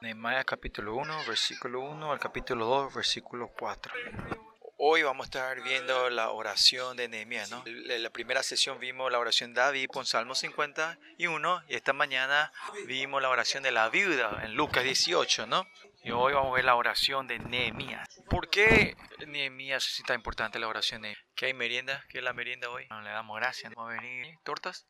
[0.00, 3.92] Nehemías capítulo 1, versículo 1 al capítulo 2, versículo 4.
[4.76, 7.64] Hoy vamos a estar viendo la oración de Nehemías, ¿no?
[7.66, 12.52] En la primera sesión vimos la oración de David con Salmo 51 y esta mañana
[12.86, 15.66] vimos la oración de la viuda en Lucas 18, ¿no?
[16.04, 18.08] Y hoy vamos a ver la oración de Nehemías.
[18.30, 18.96] ¿Por qué
[19.26, 22.04] Nehemías es tan importante la oración de ¿Qué hay merienda?
[22.08, 22.86] ¿Qué es la merienda hoy?
[23.02, 23.74] le damos gracias.
[23.74, 24.86] ¿Vamos a venir tortas?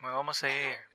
[0.00, 0.89] Bueno, vamos a ir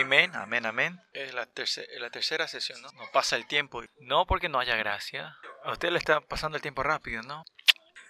[0.00, 1.00] Amén, amén, amén.
[1.12, 2.90] Es la, tercera, la tercera sesión, ¿no?
[2.92, 3.82] No pasa el tiempo.
[4.00, 5.36] No porque no haya gracia.
[5.64, 7.44] A usted le está pasando el tiempo rápido, ¿no?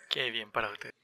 [0.09, 0.95] Qué bien para usted.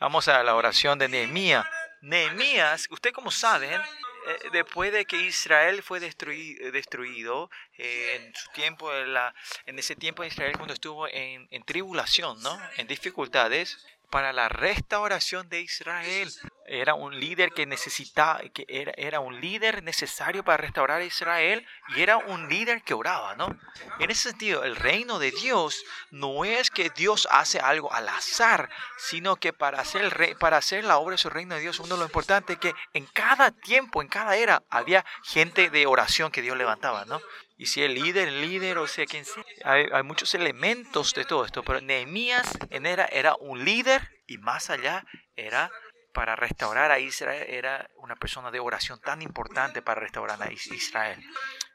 [0.00, 1.66] Vamos a la oración de Nehemías.
[2.00, 3.80] Nehemías, usted como saben,
[4.28, 9.34] eh, después de que Israel fue destruido, destruido eh, en su tiempo, en, la,
[9.66, 12.58] en ese tiempo de Israel cuando estuvo en, en tribulación, ¿no?
[12.76, 16.30] En dificultades, para la restauración de Israel.
[16.66, 21.66] Era un líder que necesitaba, que era, era un líder necesario para restaurar a Israel
[21.96, 23.58] y era un líder que oraba, ¿no?
[23.98, 28.68] En ese sentido, el reino de Dios no es que Dios hace algo al azar,
[28.98, 31.80] sino que para hacer, el rey, para hacer la obra de su reino de Dios,
[31.80, 35.86] uno de lo importante es que en cada tiempo, en cada era, había gente de
[35.86, 37.20] oración que Dios levantaba, ¿no?
[37.58, 39.24] Y si el líder, el líder, o sea, quien
[39.64, 44.70] hay, hay, muchos elementos de todo esto, pero Nehemías era, era un líder y más
[44.70, 45.68] allá era
[46.14, 51.20] para restaurar a Israel, era una persona de oración tan importante para restaurar a Israel.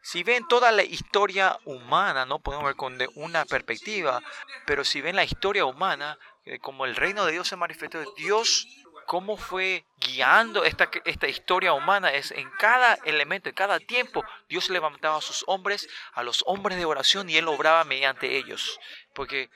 [0.01, 4.21] Si ven toda la historia humana, no podemos ver con una perspectiva,
[4.65, 8.67] pero si ven la historia humana, eh, como el reino de Dios se manifestó, Dios
[9.05, 14.69] cómo fue guiando esta, esta historia humana es en cada elemento, en cada tiempo, Dios
[14.69, 18.79] levantaba a sus hombres, a los hombres de oración y Él obraba mediante ellos.
[19.13, 19.49] Porque,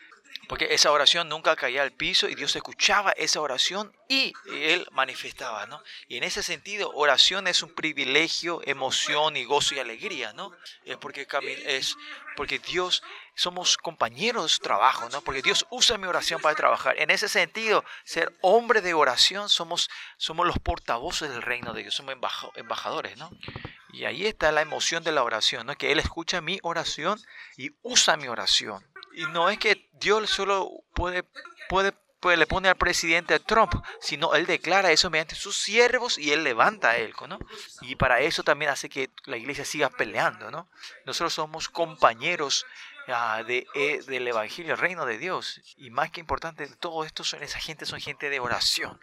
[0.48, 5.66] porque esa oración nunca caía al piso y Dios escuchaba esa oración y Él manifestaba,
[5.66, 5.82] ¿no?
[6.08, 10.52] Y en ese sentido, oración es un privilegio, emoción y gozo y alegría, ¿no?
[10.86, 11.28] Es porque,
[11.66, 11.98] es
[12.36, 13.04] porque Dios
[13.36, 15.22] somos compañeros de su trabajo, ¿no?
[15.22, 16.98] Porque Dios usa mi oración para trabajar.
[16.98, 21.96] En ese sentido, ser hombre de oración somos, somos los portavoces del reino de Dios,
[21.96, 22.16] somos
[22.56, 23.30] embajadores, ¿no?
[23.92, 25.76] Y ahí está la emoción de la oración, ¿no?
[25.76, 27.20] Que Él escucha mi oración
[27.58, 28.86] y usa mi oración.
[29.18, 31.24] Y no es que Dios solo puede,
[31.70, 36.32] puede pues le pone al presidente Trump, sino él declara eso mediante sus siervos y
[36.32, 37.38] él levanta a él, ¿no?
[37.82, 40.68] Y para eso también hace que la iglesia siga peleando, ¿no?
[41.06, 42.66] Nosotros somos compañeros
[43.10, 45.62] Ah, de, eh, del Evangelio, el reino de Dios.
[45.78, 49.00] Y más que importante, todo esto esa gente, son gente de oración.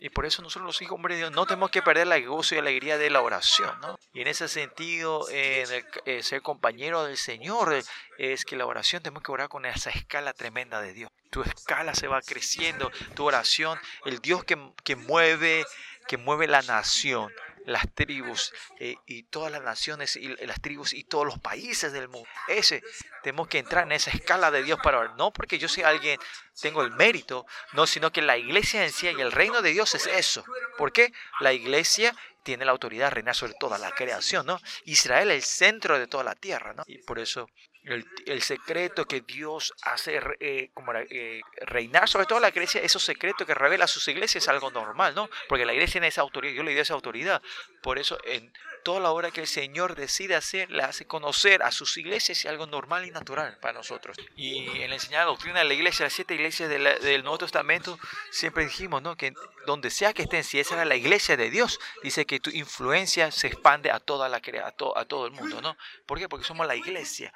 [0.00, 2.54] Y por eso nosotros los hijos hombres de Dios no tenemos que perder la gozo
[2.54, 3.78] y alegría de la oración.
[3.80, 3.98] ¿no?
[4.12, 5.82] Y en ese sentido, eh,
[6.22, 7.74] ser compañero del Señor
[8.18, 11.10] es que la oración tenemos que orar con esa escala tremenda de Dios.
[11.30, 15.66] Tu escala se va creciendo, tu oración, el Dios que, que mueve,
[16.06, 17.32] que mueve la nación
[17.68, 22.08] las tribus eh, y todas las naciones y las tribus y todos los países del
[22.08, 22.28] mundo.
[22.48, 22.82] Ese,
[23.22, 25.16] tenemos que entrar en esa escala de Dios para orar.
[25.16, 26.18] No porque yo sea alguien,
[26.60, 29.94] tengo el mérito, no, sino que la iglesia en sí y el reino de Dios
[29.94, 30.44] es eso.
[30.76, 31.12] ¿Por qué?
[31.40, 34.60] La iglesia tiene la autoridad de reinar sobre toda la creación, ¿no?
[34.84, 36.84] Israel es el centro de toda la tierra, ¿no?
[36.86, 37.50] Y por eso
[37.94, 43.46] el, secreto que Dios hace eh, como eh, reinar sobre toda la iglesia, esos secretos
[43.46, 45.28] que revela a sus iglesias es algo normal, ¿no?
[45.48, 47.42] Porque la iglesia tiene esa autoridad, Dios le dio esa autoridad.
[47.82, 48.52] Por eso en
[48.88, 52.46] toda la obra que el Señor decide hacer, le hace conocer a sus iglesias es
[52.46, 54.16] algo normal y natural para nosotros.
[54.36, 57.98] Y en la enseñada doctrina de la iglesia, las siete iglesias del Nuevo Testamento,
[58.30, 59.16] siempre dijimos, ¿no?
[59.16, 59.34] Que
[59.66, 63.30] donde sea que estén, si esa era la iglesia de Dios, dice que tu influencia
[63.30, 65.76] se expande a toda la a, a todo el mundo, ¿no?
[66.06, 66.28] ¿Por qué?
[66.28, 67.32] Porque somos la iglesia.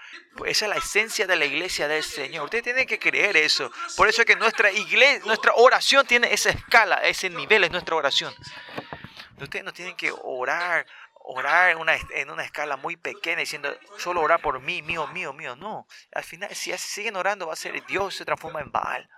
[0.47, 2.44] Esa es la esencia de la iglesia del Señor.
[2.44, 3.70] Usted tiene que creer eso.
[3.97, 7.94] Por eso es que nuestra iglesia, nuestra oración tiene esa escala, ese nivel es nuestra
[7.94, 8.34] oración.
[9.42, 10.86] Ustedes no tienen que orar
[11.25, 15.32] orar en una, en una escala muy pequeña diciendo solo orar por mí, mío, mío,
[15.32, 15.56] mío.
[15.56, 19.08] No, al final si siguen orando va a ser Dios se transforma en Baal.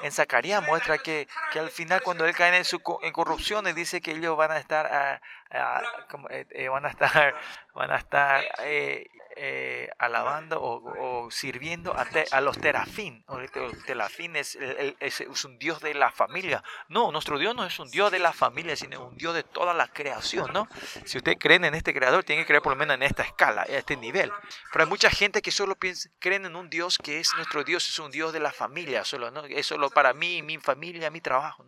[0.00, 4.00] En Zacarías muestra que, que al final cuando él cae en, su, en corrupciones dice
[4.00, 5.22] que ellos van a estar, a,
[5.52, 7.34] eh, eh, van a estar,
[7.74, 13.24] van a estar eh, eh, alabando o, sirviendo a, los terafín.
[13.28, 14.58] El terafín es,
[15.00, 16.62] es, un Dios de la familia.
[16.88, 19.72] No, nuestro Dios no es un Dios de la familia, sino un Dios de toda
[19.72, 20.52] la creación.
[20.52, 20.68] ¿no?
[21.06, 23.64] Si ustedes creen en este creador, tienen que creer por lo menos en esta escala,
[23.66, 24.30] en este nivel.
[24.70, 27.88] Pero hay mucha gente que solo piensa, creen en un Dios que es nuestro Dios,
[27.88, 29.44] es un Dios de la familia, solo, ¿no?
[29.46, 31.64] es solo para mí, mi familia, mi trabajo.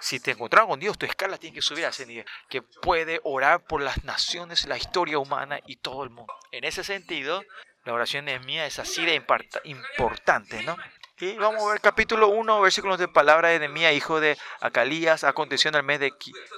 [0.00, 3.09] Si te encontrás con Dios, tu escala tiene que subir a ese nivel, que puede
[3.24, 6.32] orar por las naciones, la historia humana y todo el mundo.
[6.52, 7.42] En ese sentido,
[7.84, 9.22] la oración de mía es así de
[9.64, 10.76] importante, ¿no?
[11.18, 15.68] Y vamos a ver capítulo 1, versículos de palabra de Nehemías, hijo de Acalías, aconteció
[15.68, 16.14] en el mes de,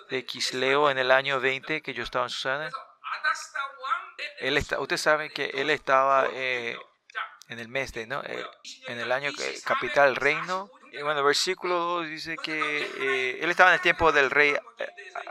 [0.08, 2.70] de Quisleo, en el año 20, que yo estaba en Susana.
[4.38, 6.76] Él está, usted sabe que él estaba eh,
[7.48, 8.22] en el mes de, ¿no?
[8.22, 8.46] Eh,
[8.86, 10.70] en el año que capital reino.
[10.92, 14.54] Y bueno, versículo 2 dice que eh, él estaba en el tiempo del rey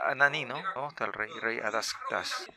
[0.04, 0.62] Ananí, ¿no?
[0.74, 1.30] ¿Dónde está el rey?
[1.40, 2.48] Rey Adastas.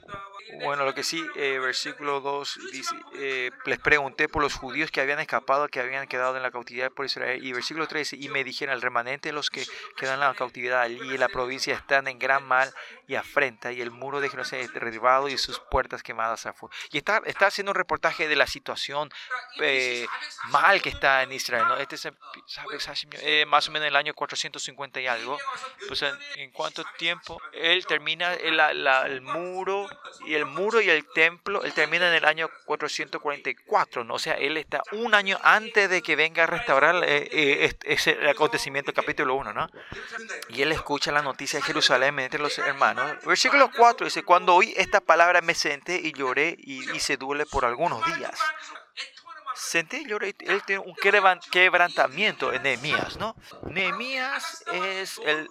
[0.64, 5.02] Bueno, lo que sí, eh, versículo 2 dice, eh, les pregunté por los judíos que
[5.02, 7.44] habían escapado, que habían quedado en la cautividad por Israel.
[7.44, 9.66] Y versículo 3 dice, y me dijeron, el remanente de los que
[9.98, 12.72] quedan en la cautividad allí en la provincia están en gran mal
[13.08, 16.74] y afrenta, y el muro de Jerusalén derribado y sus puertas quemadas a fuego.
[16.92, 19.12] Y está, está haciendo un reportaje de la situación
[19.60, 20.06] eh,
[20.50, 21.66] mal que está en Israel.
[21.68, 21.78] ¿no?
[21.78, 22.08] Este es
[23.48, 25.38] más o menos en el año 450 y algo.
[25.88, 29.88] Pues en, en cuánto tiempo él termina el, el muro
[30.26, 34.16] y el muro y el templo, él termina en el año 444, ¿no?
[34.16, 38.30] O sea, él está un año antes de que venga a restaurar eh, eh, ese
[38.30, 39.70] acontecimiento, capítulo 1, ¿no?
[40.50, 43.24] Y él escucha la noticia de Jerusalén entre los hermanos.
[43.26, 47.66] Versículo 4 dice, cuando oí esta palabra me senté y lloré y hice duele por
[47.66, 48.40] algunos días
[49.56, 50.36] senté y lloré.
[50.40, 50.96] Él tiene un
[51.52, 53.36] quebrantamiento en Nehemías, ¿no?
[53.70, 55.50] Nehemías es el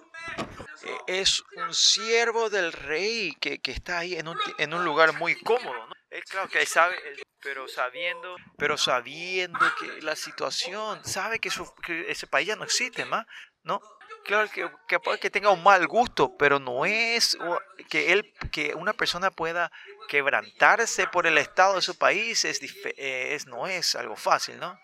[1.07, 5.35] es un siervo del rey que, que está ahí en un, en un, lugar muy
[5.35, 5.87] cómodo.
[5.87, 5.93] ¿no?
[6.09, 6.95] Él claro que sabe,
[7.41, 12.63] pero sabiendo, pero sabiendo que la situación, sabe que, su, que ese país ya no
[12.63, 13.25] existe más,
[13.63, 13.81] ¿no?
[14.23, 17.37] Claro que, que puede que tenga un mal gusto, pero no es
[17.89, 19.71] que él, que una persona pueda
[20.07, 22.59] quebrantarse por el estado de su país es,
[22.97, 24.79] es no es algo fácil, ¿no?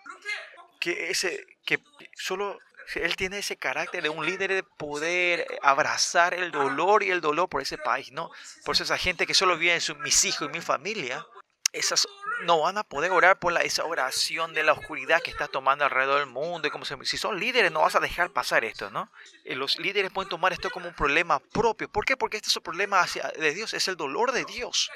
[0.79, 1.79] Que ese, que
[2.13, 2.59] solo
[2.95, 7.49] él tiene ese carácter de un líder de poder abrazar el dolor y el dolor
[7.49, 8.29] por ese país, ¿no?
[8.65, 11.25] Por eso esa gente que solo vive en su, mis hijos y mi familia,
[11.71, 12.07] esas
[12.43, 15.85] no van a poder orar por la, esa oración de la oscuridad que está tomando
[15.85, 16.67] alrededor del mundo.
[16.67, 19.11] Y como si son líderes, no vas a dejar pasar esto, ¿no?
[19.45, 21.89] Eh, los líderes pueden tomar esto como un problema propio.
[21.89, 22.17] ¿Por qué?
[22.17, 24.91] Porque este es un problema hacia, de Dios, es el dolor de Dios.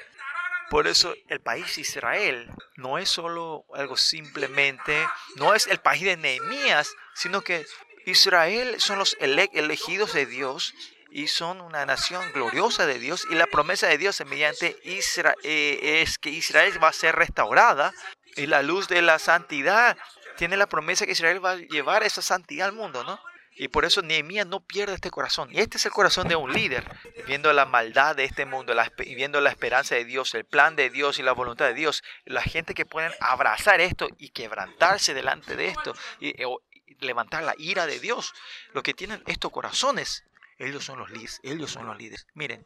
[0.68, 5.06] Por eso el país Israel no es solo algo simplemente,
[5.36, 7.64] no es el país de Nehemías, sino que
[8.06, 10.74] Israel son los elegidos de Dios
[11.10, 16.02] y son una nación gloriosa de Dios y la promesa de Dios mediante Israel eh,
[16.02, 17.92] es que Israel va a ser restaurada
[18.36, 19.96] y la luz de la santidad
[20.36, 23.18] tiene la promesa que Israel va a llevar esa santidad al mundo, ¿no?
[23.58, 25.48] Y por eso Nehemías no pierde este corazón.
[25.50, 26.84] Y este es el corazón de un líder,
[27.26, 30.90] viendo la maldad de este mundo, la, viendo la esperanza de Dios, el plan de
[30.90, 32.04] Dios y la voluntad de Dios.
[32.26, 36.34] La gente que pueden abrazar esto y quebrantarse delante de esto y,
[37.00, 38.34] levantar la ira de Dios.
[38.72, 40.24] Los que tienen estos corazones,
[40.58, 41.40] ellos son los líderes.
[41.42, 42.26] Ellos son los líderes.
[42.34, 42.64] Miren,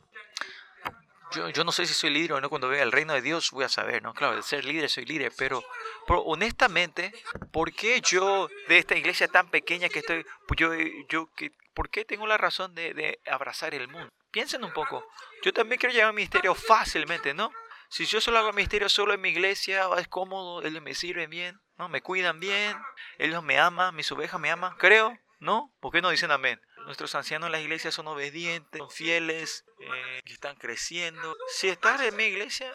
[1.32, 2.48] yo, no sé si soy líder o no.
[2.48, 4.14] Cuando vea el reino de Dios voy a saber, ¿no?
[4.14, 5.62] Claro, de ser líder soy líder, pero,
[6.08, 7.12] honestamente,
[7.52, 10.72] ¿por qué yo de esta iglesia tan pequeña que estoy, pues yo,
[11.08, 11.30] yo,
[11.74, 14.10] ¿por qué tengo la razón de, de abrazar el mundo?
[14.30, 15.06] Piensen un poco.
[15.42, 17.52] Yo también quiero llevar mi ministerio fácilmente, ¿no?
[17.90, 21.60] Si yo solo hago ministerio solo en mi iglesia, es cómodo, ellos me sirven bien,
[21.76, 21.88] ¿no?
[21.88, 22.76] Me cuidan bien,
[23.18, 25.74] ellos me aman, mis ovejas me aman, creo, ¿no?
[25.80, 26.60] ¿Por qué no dicen amén?
[26.86, 31.36] Nuestros ancianos en las iglesias son obedientes, son fieles, eh, están creciendo.
[31.48, 32.72] Si estás en mi iglesia,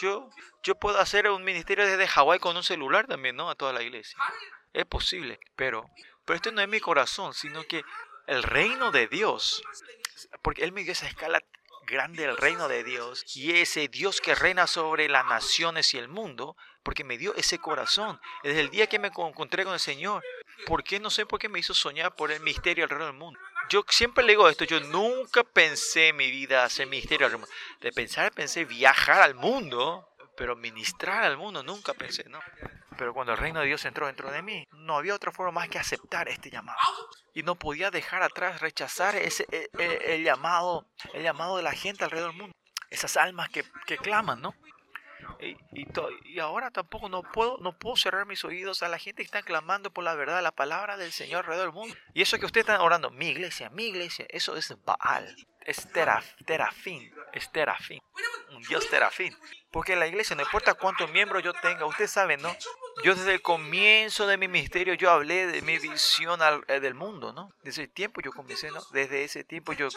[0.00, 0.30] yo,
[0.62, 3.50] yo puedo hacer un ministerio desde Hawái con un celular también, ¿no?
[3.50, 4.16] A toda la iglesia.
[4.72, 5.90] Es posible, pero,
[6.24, 7.82] pero esto no es mi corazón, sino que
[8.28, 9.60] el reino de Dios,
[10.40, 11.40] porque Él me dio esa escala
[11.86, 16.08] grande el reino de Dios y ese Dios que reina sobre las naciones y el
[16.08, 18.20] mundo, porque me dio ese corazón.
[18.42, 20.22] Desde el día que me encontré con el Señor,
[20.66, 23.38] ¿por qué no sé por qué me hizo soñar por el misterio alrededor del mundo?
[23.68, 27.56] Yo siempre le digo esto, yo nunca pensé en mi vida hacer misterio alrededor del
[27.56, 27.80] mundo.
[27.80, 32.40] De pensar pensé viajar al mundo, pero ministrar al mundo nunca pensé, ¿no?
[32.96, 35.68] Pero cuando el reino de Dios entró dentro de mí, no había otra forma más
[35.68, 36.78] que aceptar este llamado.
[37.34, 41.62] Y no podía dejar atrás, rechazar ese, el, e, e, el llamado, el llamado de
[41.62, 42.56] la gente alrededor del mundo.
[42.90, 44.54] Esas almas que, que claman, ¿no?
[45.40, 45.56] Y,
[46.24, 49.42] y, ahora tampoco no puedo, no puedo cerrar mis oídos a la gente que está
[49.42, 51.96] clamando por la verdad, la palabra del Señor alrededor del mundo.
[52.14, 55.34] Y eso que ustedes están orando, mi iglesia, mi iglesia, eso es Baal,
[55.64, 55.88] es
[56.44, 58.00] terafín, es terafín,
[58.50, 59.36] un Dios terafín.
[59.70, 62.54] Porque en la iglesia, no importa cuántos miembros yo tenga, ustedes saben, ¿no?
[63.02, 67.32] Yo desde el comienzo de mi ministerio, yo hablé de mi visión eh, del mundo,
[67.32, 67.52] ¿no?
[67.62, 68.80] Desde el tiempo yo comencé, ¿no?
[68.92, 69.88] Desde ese tiempo yo,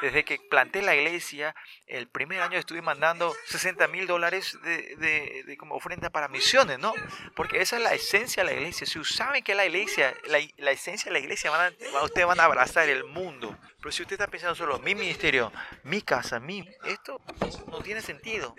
[0.00, 1.54] desde que planté la iglesia,
[1.86, 6.94] el primer año estuve mandando 60 mil dólares de, de, como ofrenda para misiones, ¿no?
[7.34, 8.86] Porque esa es la esencia de la iglesia.
[8.86, 12.40] Si saben que la iglesia, la, la esencia de la iglesia, van a, ustedes van
[12.40, 13.56] a abrazar el mundo.
[13.78, 15.52] Pero si usted está pensando solo mi ministerio,
[15.84, 17.20] mi casa, mi, esto
[17.68, 18.54] no tiene sentido.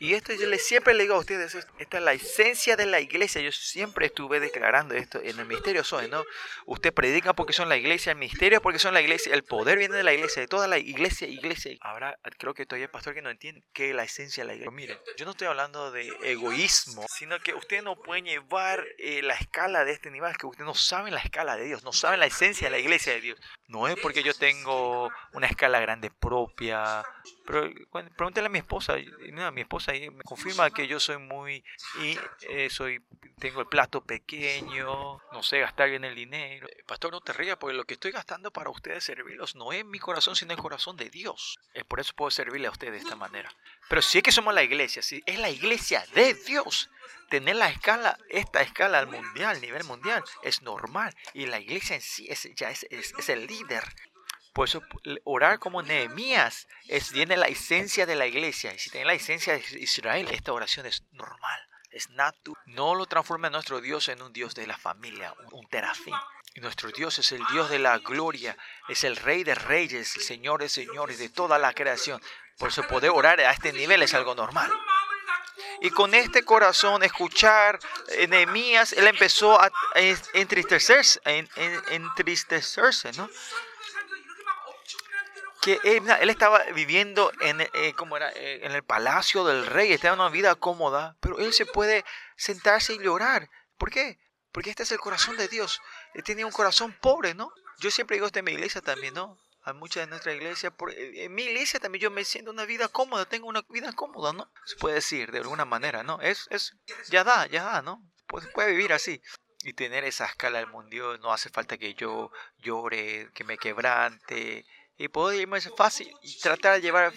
[0.00, 3.00] Y esto yo le, siempre le digo a ustedes, esta es la esencia de la
[3.00, 3.42] iglesia.
[3.42, 6.24] Yo siempre estuve declarando esto en el misterio soy, ¿no?
[6.64, 9.94] Usted predica porque son la iglesia, el misterio porque son la iglesia, el poder viene
[9.94, 11.76] de la iglesia, de toda la iglesia, iglesia.
[11.82, 14.54] Ahora creo que todavía hay pastor que no entiende qué es la esencia de la
[14.54, 14.98] iglesia.
[15.04, 19.34] Pero yo no estoy hablando de egoísmo, sino que usted no puede llevar eh, la
[19.34, 22.24] escala de este nivel, que usted no sabe la escala de Dios, no sabe la
[22.24, 23.38] esencia de la iglesia de Dios.
[23.66, 27.04] No es porque yo tengo una escala grande propia,
[27.50, 27.68] pero
[28.16, 28.94] pregúntale a mi esposa,
[29.52, 31.64] mi esposa me confirma que yo soy muy,
[32.00, 32.16] y
[32.48, 33.02] eh, soy,
[33.40, 36.68] tengo el plato pequeño, no sé gastar bien el dinero.
[36.68, 39.84] Eh, pastor, no te rías, porque lo que estoy gastando para ustedes servirlos no es
[39.84, 41.58] mi corazón, sino el corazón de Dios.
[41.74, 43.52] Es por eso puedo servirle a ustedes de esta manera.
[43.88, 46.88] Pero si es que somos la iglesia, si es la iglesia de Dios,
[47.30, 51.16] tener la escala, esta escala al mundial, nivel mundial, es normal.
[51.34, 53.82] Y la iglesia en sí es, ya es, es el líder.
[54.52, 54.82] Por eso
[55.24, 58.74] orar como Nehemías es, tiene la esencia de la iglesia.
[58.74, 62.62] Y si tiene la esencia de Israel, esta oración es normal, es natural.
[62.66, 66.14] No lo transforma nuestro Dios en un Dios de la familia, un, terafín.
[66.54, 68.56] Y nuestro Dios es el Dios de la gloria,
[68.88, 72.20] es el Rey de reyes, el señores, de toda la creación.
[72.58, 74.70] Por eso poder orar a este nivel es algo normal.
[75.80, 77.78] Y con este corazón, escuchar
[78.28, 79.70] Nehemías, él empezó a
[80.34, 81.20] entristecerse,
[81.90, 83.30] entristecerse, ¿no?
[85.60, 90.14] Que él, estaba viviendo en, eh, como era, eh, en el palacio del rey, estaba
[90.14, 92.04] en una vida cómoda, pero él se puede
[92.36, 93.50] sentarse y llorar.
[93.76, 94.18] ¿Por qué?
[94.52, 95.80] Porque este es el corazón de Dios.
[96.14, 97.52] Él tenía un corazón pobre, ¿no?
[97.78, 99.38] Yo siempre digo esto en mi iglesia también, ¿no?
[99.62, 100.72] Hay muchas de nuestra iglesia.
[100.96, 104.32] Eh, en mi iglesia también yo me siento una vida cómoda, tengo una vida cómoda,
[104.32, 104.50] ¿no?
[104.64, 106.20] Se puede decir de alguna manera, ¿no?
[106.20, 106.76] Es, es,
[107.08, 108.02] ya da, ya da, ¿no?
[108.26, 109.20] Pues puede vivir así
[109.62, 111.18] y tener esa escala del mundo.
[111.18, 114.64] No hace falta que yo llore, que me quebrante,
[115.00, 117.12] y irme fácil y tratar de llevar,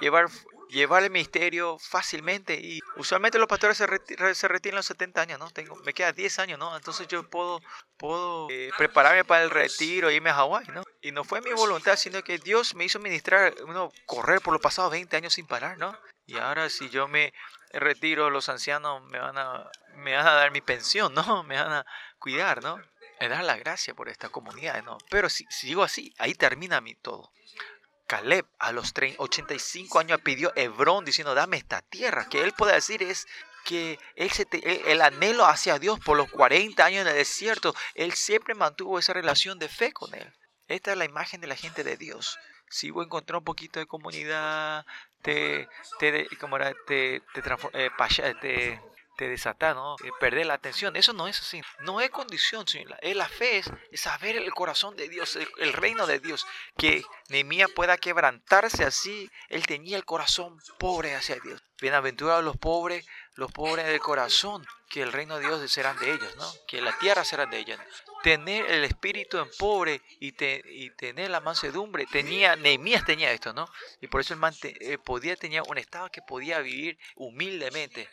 [0.00, 0.28] llevar,
[0.70, 2.54] llevar el misterio fácilmente.
[2.54, 5.50] Y usualmente los pastores se, retiran a los 70 años, ¿no?
[5.50, 6.76] Tengo, me queda 10 años, ¿no?
[6.76, 7.60] Entonces yo puedo,
[7.96, 10.84] puedo eh, prepararme para el retiro e irme a Hawái, ¿no?
[11.02, 14.62] Y no fue mi voluntad, sino que Dios me hizo ministrar, uno, correr por los
[14.62, 15.98] pasados 20 años sin parar, ¿no?
[16.26, 17.34] Y ahora si yo me
[17.72, 21.24] retiro, los ancianos me van a, me van a dar mi pensión, ¿no?
[21.44, 21.86] Me van a
[22.18, 22.80] cuidar, ¿no?
[23.20, 24.98] Me da la gracia por esta comunidad, ¿no?
[25.10, 27.32] Pero si, sigo así, ahí termina mi todo.
[28.06, 32.28] Caleb a los 85 años pidió Hebrón diciendo, dame esta tierra.
[32.28, 33.26] Que él puede decir es
[33.64, 38.98] que el anhelo hacia Dios por los 40 años en el desierto, él siempre mantuvo
[38.98, 40.32] esa relación de fe con él.
[40.68, 42.38] Esta es la imagen de la gente de Dios.
[42.68, 44.84] Si vos encontrás un poquito de comunidad,
[45.22, 45.68] te,
[45.98, 48.80] te, era, te, te
[49.16, 49.96] te desata, ¿no?
[50.04, 50.96] Eh, perder la atención.
[50.96, 51.62] Eso no es así.
[51.80, 52.96] No es condición, Señor.
[53.02, 56.46] La fe es, saber el corazón de Dios, el, reino de Dios.
[56.76, 59.30] Que Nehemías pueda quebrantarse así.
[59.48, 61.62] Él tenía el corazón pobre hacia Dios.
[61.80, 63.04] Bienaventurados los pobres,
[63.34, 66.50] los pobres del corazón, que el reino de Dios serán de ellos, ¿no?
[66.68, 67.78] Que la tierra será de ellos.
[68.22, 72.06] Tener el espíritu en pobre y, y tener la mansedumbre.
[72.06, 73.68] Tenía, Nehemías tenía esto, ¿no?
[74.00, 78.08] Y por eso él eh, podía, tenía un estado que podía vivir humildemente.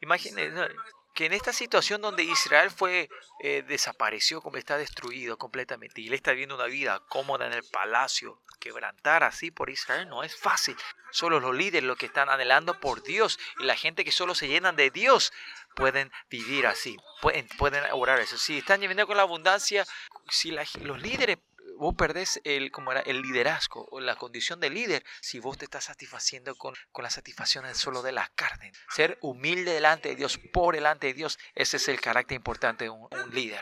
[0.00, 0.68] Imagínense
[1.14, 3.08] que en esta situación donde Israel fue
[3.42, 7.64] eh, desapareció, como está destruido completamente, y él está viviendo una vida cómoda en el
[7.64, 10.76] palacio, quebrantar así por Israel no es fácil.
[11.10, 14.48] Solo los líderes, los que están anhelando por Dios, y la gente que solo se
[14.48, 15.32] llenan de Dios,
[15.74, 18.38] pueden vivir así, pueden, pueden orar eso.
[18.38, 19.86] Si están viviendo con la abundancia,
[20.28, 21.38] si los líderes
[21.80, 25.64] vos perdés el, como era, el liderazgo o la condición de líder si vos te
[25.64, 28.72] estás satisfaciendo con, con la satisfacción solo de la carne.
[28.90, 32.90] Ser humilde delante de Dios, por delante de Dios, ese es el carácter importante de
[32.90, 33.60] un líder.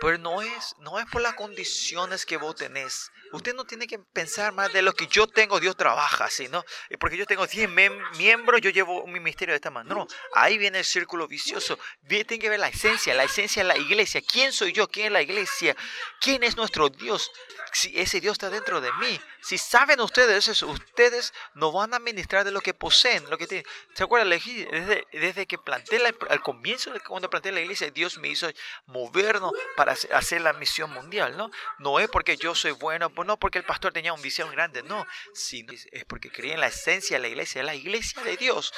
[0.00, 3.10] Pero no es, no es por las condiciones que vos tenés.
[3.32, 6.64] Usted no tiene que pensar más de lo que yo tengo, Dios trabaja así, ¿no?
[6.98, 7.68] Porque yo tengo 10
[8.16, 9.94] miembros, yo llevo mi misterio de esta manera.
[9.94, 11.78] No, ahí viene el círculo vicioso.
[12.06, 14.22] Tiene que ver la esencia, la esencia de la iglesia.
[14.22, 14.88] ¿Quién soy yo?
[14.88, 15.76] ¿Quién es la iglesia?
[16.20, 17.30] ¿Quién es nuestro Dios?
[17.72, 19.20] Si ese Dios está dentro de mí.
[19.42, 23.46] Si saben ustedes eso, ustedes no van a ministrar de lo que poseen, lo que
[23.46, 23.66] tienen.
[23.94, 24.30] ¿Se acuerdan?
[24.30, 28.48] Desde, desde que planté al comienzo, de cuando planté la iglesia, Dios me hizo
[28.86, 31.50] movernos para hacer la misión mundial, ¿no?
[31.78, 34.82] No es porque yo soy bueno, pues no porque el pastor tenía un visión grande,
[34.82, 38.72] no, sino es porque creía en la esencia de la iglesia, la iglesia de Dios.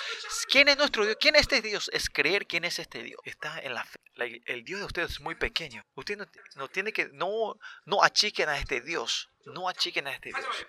[0.51, 1.17] ¿Quién es nuestro Dios?
[1.21, 1.91] ¿Quién es este Dios?
[1.93, 3.21] Es creer quién es este Dios.
[3.25, 3.99] Está en la fe.
[4.47, 5.85] el Dios de ustedes es muy pequeño.
[5.95, 6.19] Usted
[6.57, 9.31] no, tiene que, no, no achiquen a este Dios.
[9.47, 10.67] No achiquen a este Dios.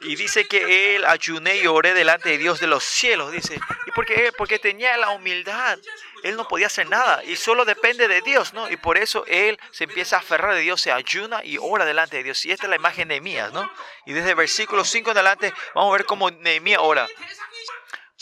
[0.00, 3.58] Y dice que él ayuné y oré delante de Dios de los cielos, dice.
[3.86, 4.32] ¿Y por qué?
[4.36, 5.78] Porque tenía la humildad.
[6.22, 8.70] Él no podía hacer nada y solo depende de Dios, ¿no?
[8.70, 12.16] Y por eso él se empieza a aferrar de Dios, se ayuna y ora delante
[12.16, 12.44] de Dios.
[12.44, 13.70] Y esta es la imagen de Nehemías, ¿no?
[14.06, 17.06] Y desde el versículo 5 en adelante vamos a ver cómo Nehemías ora.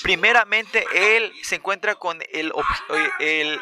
[0.03, 2.53] Primeramente, él se encuentra con el,
[3.21, 3.61] el,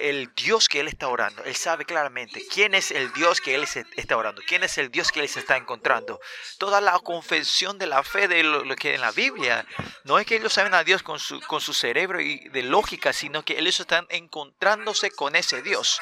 [0.00, 1.42] el Dios que él está orando.
[1.44, 5.12] Él sabe claramente quién es el Dios que él está orando, quién es el Dios
[5.12, 6.20] que él se está encontrando.
[6.58, 9.66] Toda la confesión de la fe de lo, que en la Biblia,
[10.04, 13.12] no es que ellos saben a Dios con su, con su cerebro y de lógica,
[13.12, 16.00] sino que ellos están encontrándose con ese Dios.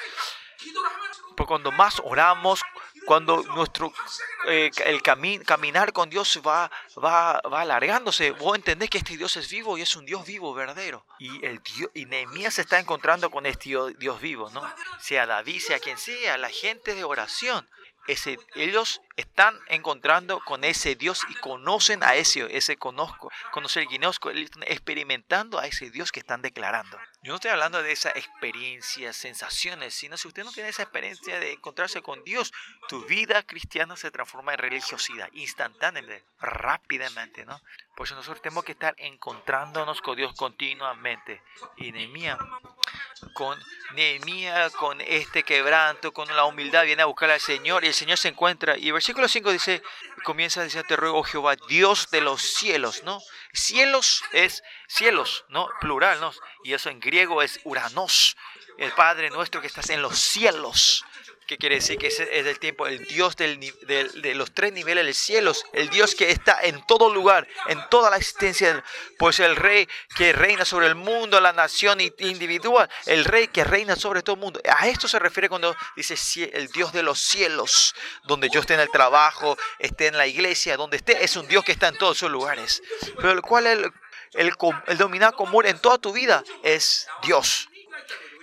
[1.36, 2.60] Porque cuando más oramos,
[3.06, 3.92] cuando nuestro
[4.48, 6.70] eh, el caminar con Dios va,
[7.02, 10.54] va, va alargándose, vos entendés que este Dios es vivo y es un Dios vivo,
[10.54, 11.06] verdadero.
[11.18, 14.62] Y, el Dios, y Nehemías se está encontrando con este Dios vivo, ¿no?
[15.00, 17.68] Sea David, sea quien sea, la gente de oración
[18.06, 24.62] ese, ellos están encontrando con ese Dios y conocen a ese, ese conozco, conocer están
[24.66, 26.98] experimentando a ese Dios que están declarando.
[27.22, 31.38] Yo no estoy hablando de esa experiencia, sensaciones, sino si usted no tiene esa experiencia
[31.38, 32.52] de encontrarse con Dios,
[32.88, 37.60] tu vida cristiana se transforma en religiosidad instantáneamente, rápidamente, ¿no?
[37.96, 41.40] Por eso nosotros tenemos que estar encontrándonos con Dios continuamente.
[41.76, 42.38] Y Nehemías,
[43.34, 43.58] con
[43.94, 48.18] Nehemías, con este quebranto, con la humildad, viene a buscar al Señor y el Señor
[48.18, 48.76] se encuentra.
[48.76, 49.82] Y el versículo 5 dice,
[50.24, 53.20] comienza a decir, te ruego Jehová, Dios de los cielos, ¿no?
[53.52, 55.68] Cielos es cielos, ¿no?
[55.78, 56.32] Plural, ¿no?
[56.62, 58.34] Y eso en griego es uranos,
[58.78, 61.04] el Padre nuestro que estás en los cielos.
[61.46, 61.98] ¿Qué quiere decir?
[61.98, 66.14] Que es, es el tiempo, el Dios de los tres niveles del cielo, el Dios
[66.14, 68.82] que está en todo lugar, en toda la existencia,
[69.18, 69.86] pues el Rey
[70.16, 74.40] que reina sobre el mundo, la nación individual, el Rey que reina sobre todo el
[74.40, 74.60] mundo.
[74.66, 76.14] A esto se refiere cuando dice
[76.54, 80.78] el Dios de los cielos, donde yo esté en el trabajo, esté en la iglesia,
[80.78, 82.82] donde esté, es un Dios que está en todos sus lugares.
[83.16, 83.92] Pero el cual el,
[84.32, 84.52] el,
[84.86, 87.68] el común en toda tu vida es Dios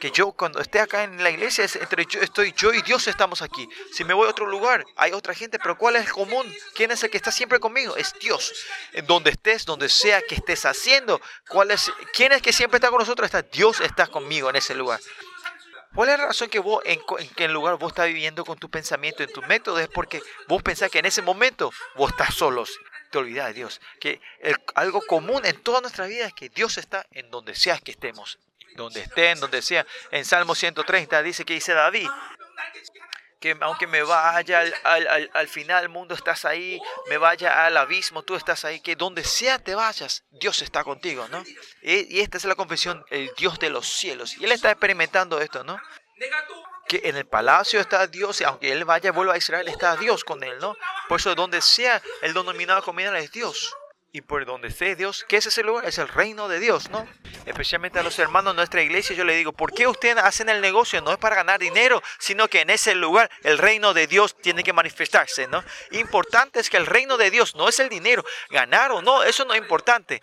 [0.01, 3.43] que yo cuando esté acá en la iglesia, entre yo, estoy yo y Dios estamos
[3.43, 3.69] aquí.
[3.93, 6.51] Si me voy a otro lugar, hay otra gente, pero ¿cuál es el común?
[6.73, 7.95] ¿Quién es el que está siempre conmigo?
[7.95, 8.51] Es Dios.
[8.93, 12.89] En donde estés, donde sea que estés haciendo, ¿cuál es, ¿quién es que siempre está
[12.89, 13.25] con nosotros?
[13.25, 14.99] Está Dios está conmigo en ese lugar.
[15.93, 16.99] ¿Cuál es la razón que vos, en,
[17.35, 19.77] qué lugar vos estás viviendo con tu pensamiento, en tu método?
[19.77, 22.79] Es porque vos pensás que en ese momento vos estás solos.
[23.11, 23.81] Te olvidas de Dios.
[23.99, 24.19] Que
[24.73, 28.39] algo común en toda nuestra vida es que Dios está en donde sea que estemos
[28.75, 29.85] donde estén, donde sea.
[30.11, 32.09] En Salmo 130 dice que dice David,
[33.39, 36.79] que aunque me vaya al, al, final del mundo estás ahí,
[37.09, 41.27] me vaya al abismo, tú estás ahí, que donde sea te vayas, Dios está contigo,
[41.29, 41.43] ¿no?
[41.81, 44.37] Y, y esta es la confesión, el Dios de los cielos.
[44.37, 45.79] Y él está experimentando esto, ¿no?
[46.87, 49.95] que en el palacio está Dios y aunque él vaya y vuelva a Israel está
[49.95, 50.75] Dios con él, ¿no?
[51.07, 53.73] Por eso donde sea el denominado comida es Dios
[54.13, 55.85] y por donde esté Dios, ¿qué es ese lugar?
[55.85, 57.07] Es el reino de Dios, ¿no?
[57.45, 60.59] Especialmente a los hermanos de nuestra iglesia, yo le digo, ¿por qué ustedes hacen el
[60.59, 61.01] negocio?
[61.01, 64.63] No es para ganar dinero, sino que en ese lugar el reino de Dios tiene
[64.63, 65.63] que manifestarse, ¿no?
[65.91, 69.45] Importante es que el reino de Dios no es el dinero, ganar o no, eso
[69.45, 70.21] no es importante.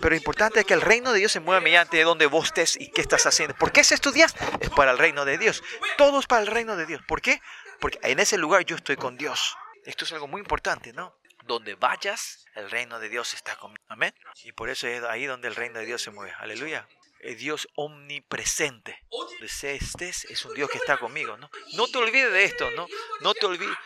[0.00, 2.90] Pero importante es que el reino de Dios se mueva mediante donde vos estés y
[2.90, 3.54] qué estás haciendo.
[3.54, 4.34] ¿Por qué se estudias?
[4.60, 5.62] Es para el reino de Dios.
[5.98, 7.02] Todo es para el reino de Dios.
[7.06, 7.42] ¿Por qué?
[7.80, 9.56] Porque en ese lugar yo estoy con Dios.
[9.84, 11.19] Esto es algo muy importante, ¿no?
[11.50, 13.84] Donde vayas, el reino de Dios está conmigo.
[13.88, 14.14] Amén.
[14.44, 16.32] Y por eso es ahí donde el reino de Dios se mueve.
[16.38, 16.86] Aleluya.
[17.20, 19.04] El Dios omnipresente.
[19.10, 21.50] Donde estés, es un Dios que está conmigo, ¿no?
[21.74, 22.86] No te olvides de esto, ¿no?
[23.20, 23.76] No te olvides.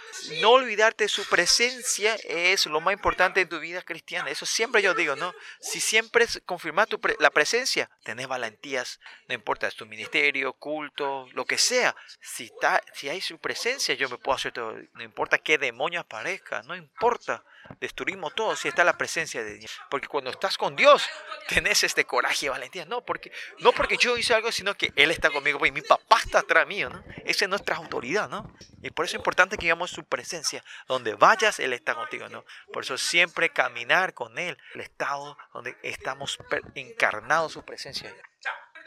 [0.40, 4.30] No olvidarte de su presencia es lo más importante en tu vida cristiana.
[4.30, 5.34] Eso siempre yo digo, ¿no?
[5.60, 11.44] Si siempre confirmas tu la presencia, tenés valentías, no importa, es tu ministerio, culto, lo
[11.44, 11.96] que sea.
[12.20, 14.76] Si, está, si hay su presencia, yo me puedo hacer todo.
[14.92, 17.44] No importa qué demonio aparezca, no importa
[17.80, 19.80] destruimos todo si está la presencia de Dios.
[19.90, 21.08] Porque cuando estás con Dios,
[21.48, 22.84] tenés este coraje y valentía.
[22.84, 25.64] No porque, no porque yo hice algo, sino que Él está conmigo.
[25.66, 27.02] Y mi papá está atrás mío, ¿no?
[27.24, 28.54] Esa es nuestra autoridad, ¿no?
[28.82, 30.64] Y por eso es importante que digamos su presencia.
[30.86, 32.44] Donde vayas, Él está contigo, ¿no?
[32.72, 36.38] Por eso siempre caminar con Él, el estado donde estamos
[36.74, 38.14] encarnados su presencia.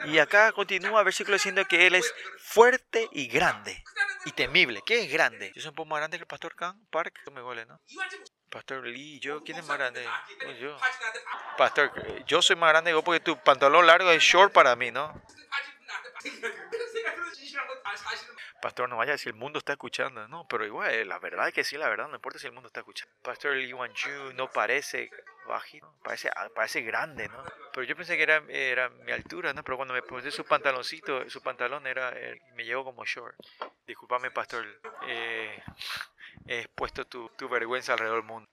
[0.05, 3.83] Y acá continúa el versículo diciendo que Él es fuerte y grande
[4.25, 4.81] y temible.
[4.85, 5.51] ¿Qué es grande?
[5.55, 7.19] Yo soy un poco más grande que el pastor Khan Park.
[7.31, 7.79] me huele, ¿no?
[8.49, 10.07] Pastor Lee, yo, ¿quién es más grande?
[10.41, 10.77] Pues yo.
[11.57, 11.91] Pastor,
[12.25, 15.21] yo soy más grande porque tu pantalón largo es short para mí, ¿no?
[18.61, 20.27] Pastor, no vaya si el mundo está escuchando.
[20.27, 22.53] No, pero igual, eh, la verdad es que sí, la verdad, no importa si el
[22.53, 23.13] mundo está escuchando.
[23.21, 23.93] Pastor Lee Wan
[24.35, 25.11] no parece
[25.47, 27.43] bajito, parece, ah, parece grande, ¿no?
[27.71, 29.63] Pero yo pensé que era, era mi altura, ¿no?
[29.63, 33.35] Pero cuando me puse su pantaloncito, su pantalón era, eh, me llegó como short.
[33.85, 34.65] Disculpame, pastor.
[35.07, 35.63] Eh,
[36.47, 38.49] he puesto tu, tu vergüenza alrededor del mundo.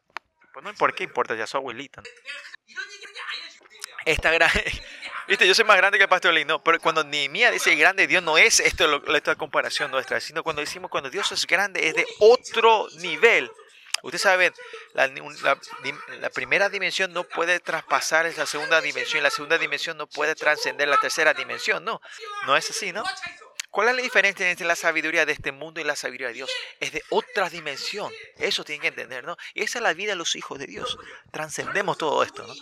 [0.52, 1.34] Pues no, ¿por qué importa?
[1.34, 2.02] Ya su abuelita.
[4.04, 4.50] Esta gran...
[5.26, 8.06] Viste, yo soy más grande que el pastor Lee, no, pero cuando Nehemías dice grande,
[8.06, 11.94] Dios no es esto, esta comparación nuestra, sino cuando decimos cuando Dios es grande, es
[11.94, 13.50] de otro nivel.
[14.02, 14.52] Ustedes saben,
[14.92, 15.06] la,
[16.20, 20.88] la, primera dimensión no puede traspasar esa segunda dimensión, la segunda dimensión no puede trascender
[20.88, 22.02] la tercera dimensión, no,
[22.46, 23.02] no es así, ¿no?
[23.74, 26.50] ¿Cuál es la diferencia entre la sabiduría de este mundo y la sabiduría de Dios?
[26.78, 28.08] Es de otra dimensión.
[28.38, 29.36] Eso tienen que entender, ¿no?
[29.52, 30.96] Y esa es la vida de los hijos de Dios.
[31.32, 32.54] Transcendemos todo esto, ¿no?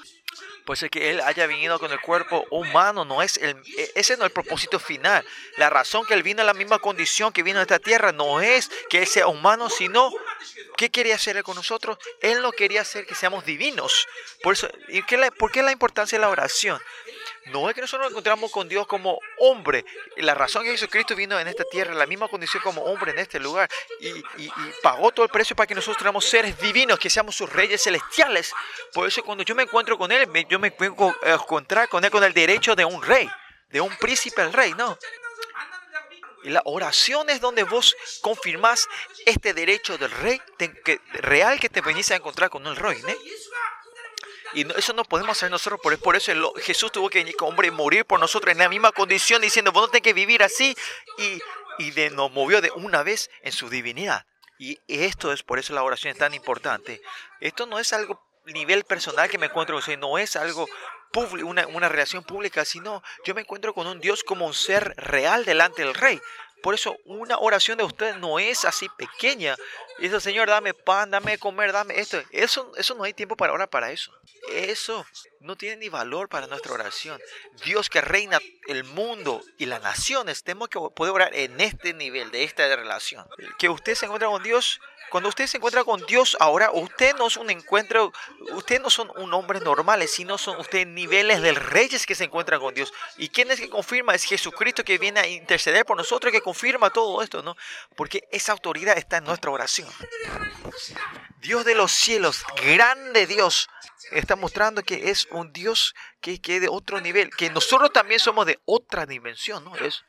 [0.65, 4.17] Pues es que Él haya venido con el cuerpo humano, no es el, e, ese
[4.17, 5.23] no es el propósito final.
[5.59, 8.41] La razón que Él vino a la misma condición que vino a esta tierra no
[8.41, 10.11] es que Él sea humano, sino
[10.79, 11.99] ¿qué quería hacer Él con nosotros?
[12.23, 14.09] Él no quería hacer que seamos divinos.
[14.43, 16.81] Por eso, ¿y qué ¿por qué la importancia de la oración?
[17.47, 19.85] No es que nosotros nos encontramos con Dios como hombre.
[20.17, 23.41] La razón que Jesucristo vino en esta tierra, la misma condición como hombre en este
[23.41, 23.69] lugar,
[24.01, 24.23] y,
[24.83, 28.53] pagó todo el precio para que nosotros seamos seres divinos, que seamos sus reyes celestiales.
[28.93, 32.11] Por eso cuando yo me encuentro con Él, yo me vengo a encontrar con Él
[32.11, 33.29] con el derecho de un rey,
[33.71, 34.97] de un príncipe al rey, ¿no?
[36.45, 38.89] Y la oración es donde vos confirmás
[39.27, 43.15] este derecho del rey que, real que te venís a encontrar con el rey, ¿no?
[44.55, 45.81] Y eso no podemos hacer nosotros.
[45.83, 48.93] Por, por eso Jesús tuvo que venir como hombre morir por nosotros en la misma
[48.93, 50.77] condición, diciendo, vos no tenés que vivir así.
[51.19, 51.41] Y,
[51.79, 54.27] y de, nos movió de una vez en su divinidad.
[54.59, 57.03] Y esto es por eso la oración es tan importante.
[57.41, 60.69] Esto no es algo nivel personal que me encuentro con no es algo
[61.43, 65.45] una, una relación pública, sino yo me encuentro con un Dios como un ser real
[65.45, 66.21] delante del Rey.
[66.63, 69.57] Por eso una oración de ustedes no es así pequeña.
[69.99, 72.23] Dice, Señor, dame pan, dame comer, dame esto.
[72.31, 74.13] Eso, eso no hay tiempo para orar para eso.
[74.51, 75.05] Eso
[75.41, 77.21] no tiene ni valor para nuestra oración.
[77.65, 82.31] Dios que reina el mundo y las naciones, tenemos que poder orar en este nivel,
[82.31, 83.27] de esta relación.
[83.59, 87.27] Que usted se encuentre con Dios cuando usted se encuentra con Dios ahora, usted no
[87.27, 88.13] es un encuentro,
[88.53, 92.61] usted no son un hombre normales, sino son usted niveles de reyes que se encuentran
[92.61, 92.93] con Dios.
[93.19, 94.15] ¿Y quién es que confirma?
[94.15, 97.57] Es Jesucristo que viene a interceder por nosotros, que confirma todo esto, ¿no?
[97.95, 99.89] Porque esa autoridad está en nuestra oración.
[101.41, 103.69] Dios de los cielos, grande Dios,
[104.13, 108.47] está mostrando que es un Dios que, que de otro nivel, que nosotros también somos
[108.47, 109.75] de otra dimensión, ¿no?
[109.77, 110.05] Es,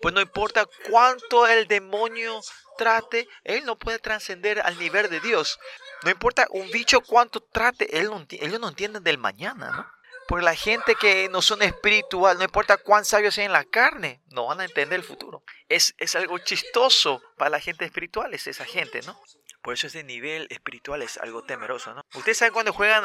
[0.00, 2.40] pues no importa cuánto el demonio
[2.78, 5.58] trate, él no puede trascender al nivel de Dios.
[6.02, 9.98] No importa un bicho cuánto trate, él no, ellos no entienden del mañana, ¿no?
[10.26, 14.22] Porque la gente que no son espiritual, no importa cuán sabios sean en la carne,
[14.26, 15.42] no van a entender el futuro.
[15.68, 19.18] Es, es algo chistoso para la gente espiritual, es esa gente, ¿no?
[19.62, 22.02] Por eso ese nivel espiritual es algo temeroso, ¿no?
[22.14, 23.04] Ustedes saben cuando juegan,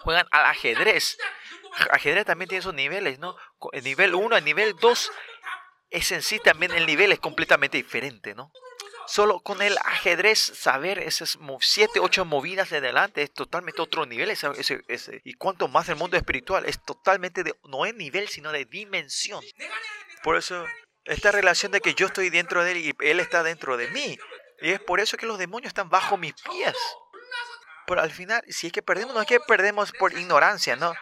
[0.00, 1.18] juegan al ajedrez.
[1.90, 3.36] Ajedrez también tiene esos niveles, ¿no?
[3.72, 5.12] El nivel 1, el nivel 2
[5.94, 8.50] es en sí también el nivel es completamente diferente, ¿no?
[9.06, 14.30] Solo con el ajedrez saber esas siete, ocho movidas de adelante es totalmente otro nivel.
[14.30, 14.48] Ese,
[14.88, 18.64] ese, y cuanto más el mundo espiritual es totalmente de, no es nivel, sino de
[18.64, 19.44] dimensión.
[20.22, 20.64] Por eso,
[21.04, 24.18] esta relación de que yo estoy dentro de él y él está dentro de mí.
[24.60, 26.74] Y es por eso que los demonios están bajo mis pies.
[27.86, 30.94] Pero al final, si es que perdemos, no es que perdemos por ignorancia, ¿no?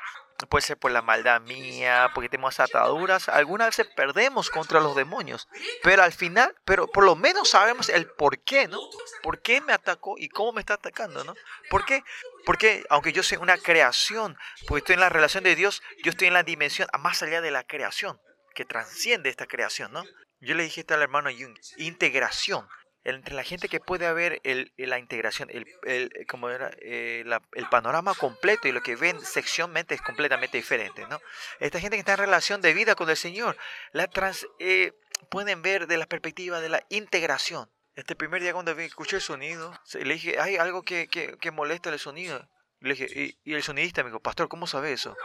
[0.49, 3.29] Puede ser por la maldad mía, porque tenemos ataduras.
[3.29, 5.49] Algunas veces perdemos contra los demonios,
[5.83, 8.79] pero al final, pero por lo menos sabemos el por qué, ¿no?
[9.23, 11.35] ¿Por qué me atacó y cómo me está atacando, ¿no?
[11.71, 12.03] ¿Por qué?
[12.45, 16.29] Porque aunque yo soy una creación, porque estoy en la relación de Dios, yo estoy
[16.29, 18.21] en la dimensión más allá de la creación,
[18.55, 20.05] que transciende esta creación, ¿no?
[20.40, 22.68] Yo le dije al hermano Jung, integración
[23.04, 27.68] entre la gente que puede haber el, la integración, el, el como era, eh, el
[27.68, 31.20] panorama completo y lo que ven seccionmente es completamente diferente, ¿no?
[31.58, 33.56] Esta gente que está en relación de vida con el Señor,
[33.92, 34.92] la trans, eh,
[35.30, 37.70] pueden ver de la perspectiva de la integración.
[37.94, 41.90] Este primer día cuando escuché el sonido, le dije, hay algo que, que, que molesta
[41.90, 42.48] el sonido.
[42.80, 45.16] Le dije, y, y el sonidista me dijo, pastor, ¿cómo sabe eso?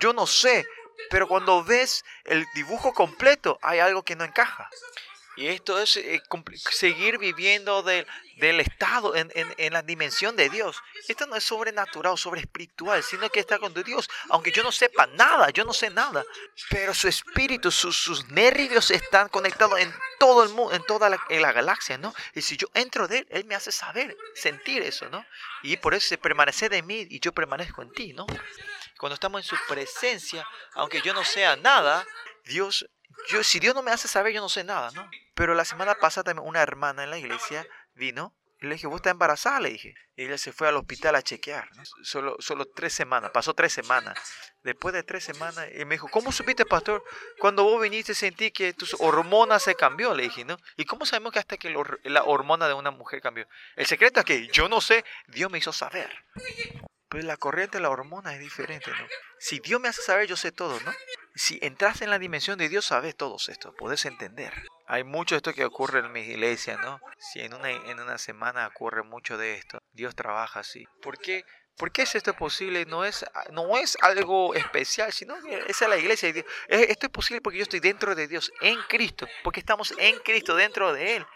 [0.00, 0.66] Yo no sé,
[1.10, 4.68] pero cuando ves el dibujo completo, hay algo que no encaja.
[5.36, 6.22] Y esto es eh,
[6.70, 10.80] seguir viviendo del, del estado en, en, en, la dimensión de Dios.
[11.08, 14.08] Esto no es sobrenatural, sobre espiritual, sino que está con Dios.
[14.28, 16.24] Aunque yo no sepa nada, yo no sé nada.
[16.70, 21.20] Pero su espíritu, sus, sus nervios están conectados en todo el mundo, en toda la,
[21.28, 22.14] en la, galaxia, ¿no?
[22.34, 25.24] Y si yo entro de Él, Él me hace saber, sentir eso, ¿no?
[25.62, 28.26] Y por eso se permanece de mí y yo permanezco en ti, ¿no?
[28.98, 32.06] Cuando estamos en su presencia, aunque yo no sea nada,
[32.44, 32.86] Dios
[33.28, 35.08] yo, si Dios no me hace saber, yo no sé nada, ¿no?
[35.34, 38.96] Pero la semana pasada también una hermana en la iglesia vino Y le dije, ¿vos
[38.96, 39.60] estás embarazada?
[39.60, 39.94] Le dije.
[40.16, 41.68] Y ella se fue al hospital a chequear.
[42.02, 44.18] Solo, solo tres semanas, pasó tres semanas.
[44.62, 47.04] Después de tres semanas, y me dijo, ¿cómo supiste, pastor?
[47.38, 50.56] Cuando vos viniste sentí que tus hormonas se cambió, le dije, ¿no?
[50.76, 51.74] ¿Y cómo sabemos que hasta que
[52.04, 53.46] la hormona de una mujer cambió?
[53.76, 56.10] El secreto es que yo no sé, Dios me hizo saber.
[57.08, 59.06] Pero la corriente de la hormona es diferente, ¿no?
[59.38, 60.92] Si Dios me hace saber, yo sé todo, ¿no?
[61.34, 64.52] Si entras en la dimensión de Dios, sabes todo esto, puedes entender.
[64.86, 67.00] Hay mucho de esto que ocurre en mi iglesia, ¿no?
[67.18, 70.86] Si en una, en una semana ocurre mucho de esto, Dios trabaja así.
[71.02, 71.44] ¿Por qué?
[71.76, 72.84] ¿Por qué es esto posible?
[72.86, 76.46] No es, no es algo especial, sino que es la iglesia de.
[76.68, 80.54] Esto es posible porque yo estoy dentro de Dios, en Cristo, porque estamos en Cristo,
[80.54, 81.26] dentro de Él.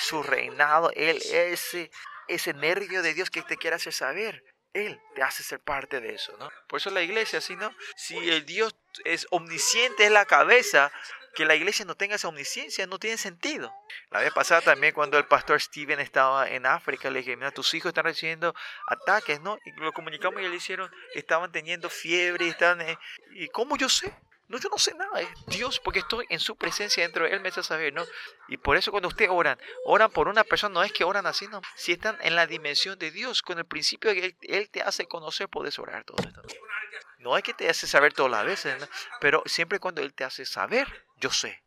[0.00, 1.90] Su reinado, Él, ese,
[2.26, 4.42] ese nervio de Dios que te quiere hacer saber.
[4.74, 6.50] Él te hace ser parte de eso, ¿no?
[6.66, 7.74] Por eso la iglesia, ¿sí, no?
[7.96, 10.90] Si el Dios es omnisciente, es la cabeza,
[11.34, 13.74] que la iglesia no tenga esa omnisciencia no tiene sentido.
[14.10, 17.72] La vez pasada también cuando el pastor Steven estaba en África, le dije, mira, tus
[17.74, 18.54] hijos están recibiendo
[18.86, 19.58] ataques, ¿no?
[19.64, 22.98] Y lo comunicamos y le hicieron, estaban teniendo fiebre, estaban, eh,
[23.32, 24.12] ¿y cómo yo sé?
[24.48, 27.40] No, yo no sé nada, es Dios, porque estoy en su presencia dentro de Él,
[27.40, 28.04] me hace saber, ¿no?
[28.48, 31.46] Y por eso cuando ustedes oran, oran por una persona, no es que oran así,
[31.48, 31.62] no.
[31.74, 35.48] Si están en la dimensión de Dios, con el principio que Él, te hace conocer,
[35.48, 36.42] puedes orar todo esto.
[37.18, 38.86] No hay que te hace saber todas las veces, ¿no?
[39.20, 41.62] pero siempre cuando Él te hace saber, yo sé.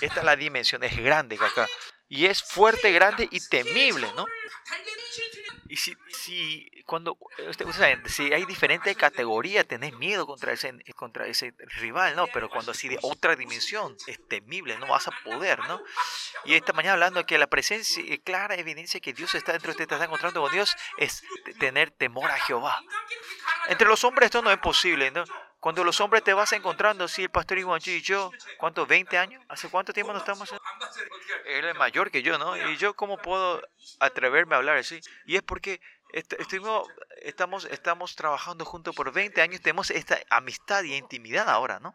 [0.00, 1.68] Esta es la dimensión, es grande acá.
[2.08, 4.24] Y es fuerte, grande y temible, ¿no?
[5.70, 7.16] Y si, si cuando
[8.06, 12.26] si hay diferentes categorías, tenés miedo contra ese, contra ese rival, ¿no?
[12.26, 15.80] Pero cuando así de otra dimensión, es temible, no vas a poder, ¿no?
[16.44, 19.86] Y esta mañana hablando que la presencia, clara evidencia que Dios está dentro de usted,
[19.86, 21.22] te está encontrando con Dios, es
[21.60, 22.82] tener temor a Jehová.
[23.68, 25.22] Entre los hombres esto no es posible, ¿no?
[25.60, 28.88] Cuando los hombres te vas encontrando, si el pastor Iguanchi y yo, ¿cuántos?
[28.88, 29.44] ¿20 años?
[29.48, 30.50] ¿Hace cuánto tiempo nos estamos?
[31.44, 32.56] Él es mayor que yo, ¿no?
[32.56, 33.60] Y yo, ¿cómo puedo
[33.98, 35.00] atreverme a hablar así?
[35.26, 35.80] Y es porque
[36.12, 36.88] estuvimos,
[37.22, 41.94] estamos, estamos trabajando juntos por 20 años, tenemos esta amistad y intimidad ahora, ¿no?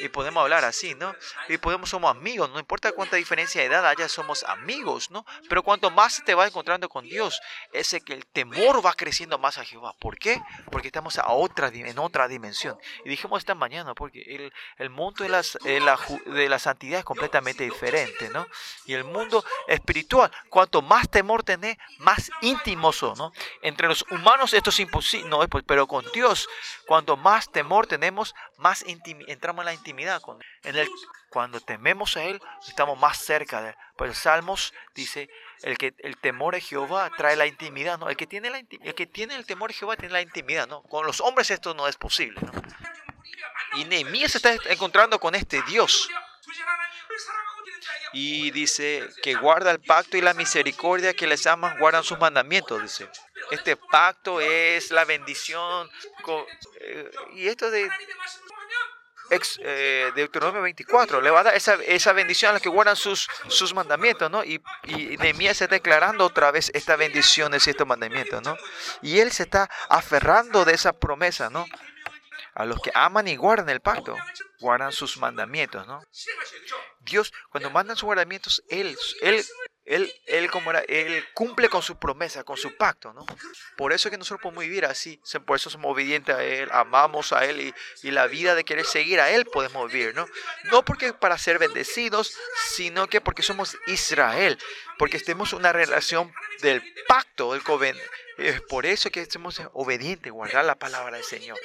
[0.00, 1.14] Y podemos hablar así, ¿no?
[1.48, 5.24] Y podemos, somos amigos, no importa cuánta diferencia de edad haya, somos amigos, ¿no?
[5.48, 7.40] Pero cuanto más te vas encontrando con Dios,
[7.72, 9.94] ese que el temor va creciendo más a Jehová.
[9.98, 10.42] ¿Por qué?
[10.70, 12.78] Porque estamos a otra, en otra dimensión.
[13.04, 16.98] Y dijimos esta mañana, porque el, el mundo de, las, de, la, de la santidad
[16.98, 18.46] es completamente diferente, ¿no?
[18.84, 22.82] Y el mundo espiritual, cuanto más temor tenés, más íntimo
[23.16, 23.32] ¿no?
[23.62, 26.48] Entre los humanos esto es imposible, no, pues, pero con Dios,
[26.86, 30.88] cuanto más temor tenemos, más entramos en la intimidad con En el,
[31.30, 33.76] cuando tememos a Él, estamos más cerca de Él.
[33.96, 35.28] Pues Salmos dice,
[35.62, 38.08] el que el temor de Jehová trae la intimidad, ¿no?
[38.08, 40.82] El que tiene, la, el, que tiene el temor de Jehová tiene la intimidad, ¿no?
[40.82, 42.52] Con los hombres esto no es posible, ¿no?
[43.74, 46.08] Y Nehemías se está encontrando con este Dios
[48.12, 52.82] y dice que guarda el pacto y la misericordia que les aman, guardan sus mandamientos,
[52.82, 53.08] dice.
[53.52, 55.90] Este pacto es la bendición.
[56.80, 57.86] Eh, y esto de
[59.28, 62.96] ex, eh, Deuteronomio 24, le va a dar esa, esa, bendición a los que guardan
[62.96, 64.42] sus, sus mandamientos, ¿no?
[64.42, 68.56] Y, y Nehemías está declarando otra vez esta bendición de estos mandamientos, ¿no?
[69.02, 71.66] Y él se está aferrando de esa promesa, ¿no?
[72.54, 74.16] A los que aman y guardan el pacto,
[74.60, 76.02] guardan sus mandamientos, ¿no?
[77.00, 79.44] Dios, cuando mandan sus mandamientos, Él, Él,
[79.84, 83.26] Él, Él, como era, Él cumple con su promesa, con su pacto, ¿no?
[83.76, 87.32] Por eso es que nosotros podemos vivir así, por eso somos obedientes a Él, amamos
[87.32, 90.26] a Él y, la vida de querer seguir a Él podemos vivir, ¿no?
[90.70, 92.36] No porque para ser bendecidos,
[92.74, 94.58] sino que porque somos Israel,
[94.98, 98.02] porque tenemos una relación del pacto, del covenant
[98.38, 101.58] es por eso que somos obedientes, guardar la palabra del Señor.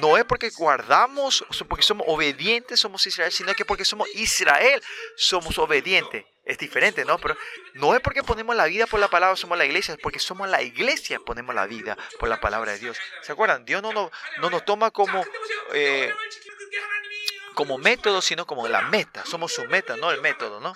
[0.00, 4.82] No es porque guardamos, porque somos obedientes, somos Israel, sino que porque somos Israel,
[5.16, 6.24] somos obedientes.
[6.46, 7.18] Es diferente, ¿no?
[7.18, 7.36] Pero
[7.74, 10.48] no es porque ponemos la vida por la palabra, somos la iglesia, es porque somos
[10.48, 12.96] la iglesia, ponemos la vida por la palabra de Dios.
[13.22, 13.64] ¿Se acuerdan?
[13.64, 15.26] Dios no, no, no nos toma como,
[15.74, 16.14] eh,
[17.54, 19.26] como método, sino como la meta.
[19.26, 20.72] Somos su meta, no el método, ¿no?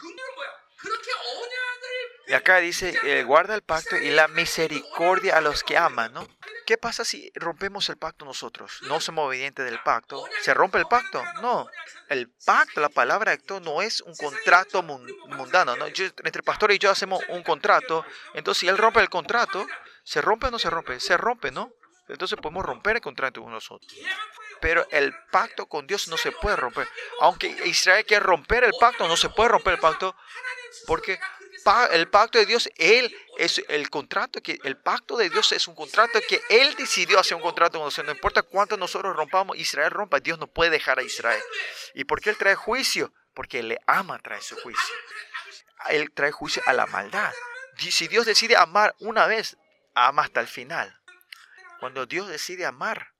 [2.30, 6.28] Y acá dice, eh, guarda el pacto y la misericordia a los que aman, ¿no?
[6.64, 8.82] ¿Qué pasa si rompemos el pacto nosotros?
[8.82, 10.24] No somos obedientes del pacto.
[10.40, 11.24] ¿Se rompe el pacto?
[11.42, 11.68] No.
[12.08, 15.86] El pacto, la palabra acto, no es un contrato mundano, ¿no?
[15.86, 18.06] entre el pastor y yo hacemos un contrato.
[18.34, 19.66] Entonces, si él rompe el contrato,
[20.04, 21.00] ¿se rompe o no se rompe?
[21.00, 21.72] Se rompe, ¿no?
[22.06, 23.92] Entonces podemos romper el contrato con nosotros.
[24.60, 26.86] Pero el pacto con Dios no se puede romper.
[27.22, 30.14] Aunque Israel quiere romper el pacto, no se puede romper el pacto
[30.86, 31.18] porque
[31.92, 35.74] el pacto de Dios, Él es el contrato que el pacto de Dios es un
[35.74, 38.06] contrato que Él decidió hacer un contrato con nosotros.
[38.06, 41.42] No importa cuánto nosotros rompamos, Israel rompa, Dios no puede dejar a Israel.
[41.94, 43.12] ¿Y por qué Él trae juicio?
[43.34, 44.94] Porque Él le ama traer su juicio.
[45.88, 47.32] Él trae juicio a la maldad.
[47.76, 49.56] si Dios decide amar una vez,
[49.94, 51.00] ama hasta el final.
[51.80, 53.12] Cuando Dios decide amar,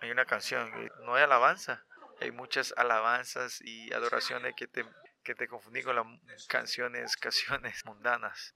[0.00, 0.70] hay una canción,
[1.04, 1.84] no hay alabanza,
[2.20, 4.84] hay muchas alabanzas y adoraciones que te,
[5.22, 8.54] que te confundí con las canciones, canciones mundanas.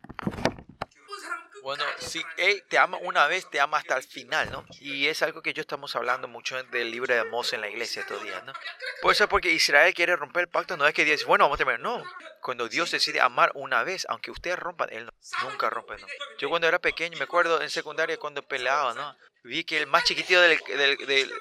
[1.62, 4.66] Bueno, si Él te ama una vez, te ama hasta el final, ¿no?
[4.80, 8.02] Y es algo que yo estamos hablando mucho del libro de Amós en la iglesia
[8.02, 8.52] estos días, ¿no?
[9.00, 11.64] Por eso porque Israel quiere romper el pacto, no es que dice, bueno, vamos a
[11.64, 12.04] terminar, no.
[12.42, 15.10] Cuando Dios decide amar una vez, aunque ustedes rompan, Él
[15.42, 16.06] nunca rompe, ¿no?
[16.38, 19.16] Yo cuando era pequeño, me acuerdo en secundaria cuando peleaba, ¿no?
[19.44, 20.58] Vi que el más chiquitito del,
[21.06, 21.32] del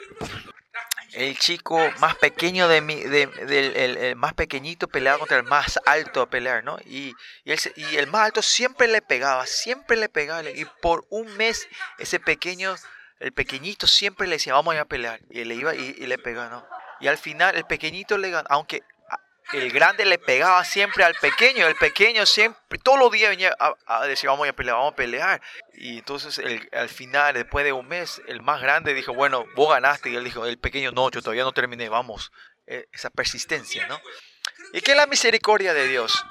[1.13, 3.23] el chico más pequeño de mi, de,
[4.10, 6.78] el, más pequeñito peleaba contra el más alto a pelear, ¿no?
[6.86, 10.43] Y, y, el, y el más alto siempre le pegaba, siempre le pegaba.
[10.49, 11.67] Y por un mes
[11.99, 12.76] ese pequeño,
[13.19, 15.19] el pequeñito siempre le decía, vamos a ir a pelear.
[15.30, 16.67] Y le iba y, y le pegaba, ¿no?
[16.99, 18.84] Y al final el pequeñito le ganó, aunque
[19.51, 24.06] el grande le pegaba siempre al pequeño, el pequeño siempre, todos los días venía a,
[24.08, 25.41] decir, vamos a pelear, vamos a pelear.
[25.73, 29.69] Y entonces el, al final, después de un mes, el más grande dijo, bueno, vos
[29.69, 30.10] ganaste.
[30.10, 32.32] Y él dijo, el pequeño, no, yo todavía no terminé, vamos.
[32.65, 33.99] Eh, esa persistencia, ¿no?
[34.71, 36.23] ¿Y qué es la misericordia de Dios?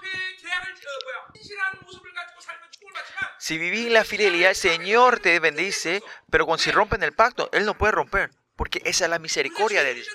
[3.39, 7.67] Si vivís la fidelidad, el Señor te bendice, pero cuando si rompen el pacto, Él
[7.67, 10.09] no puede romper, porque esa es la misericordia de Dios.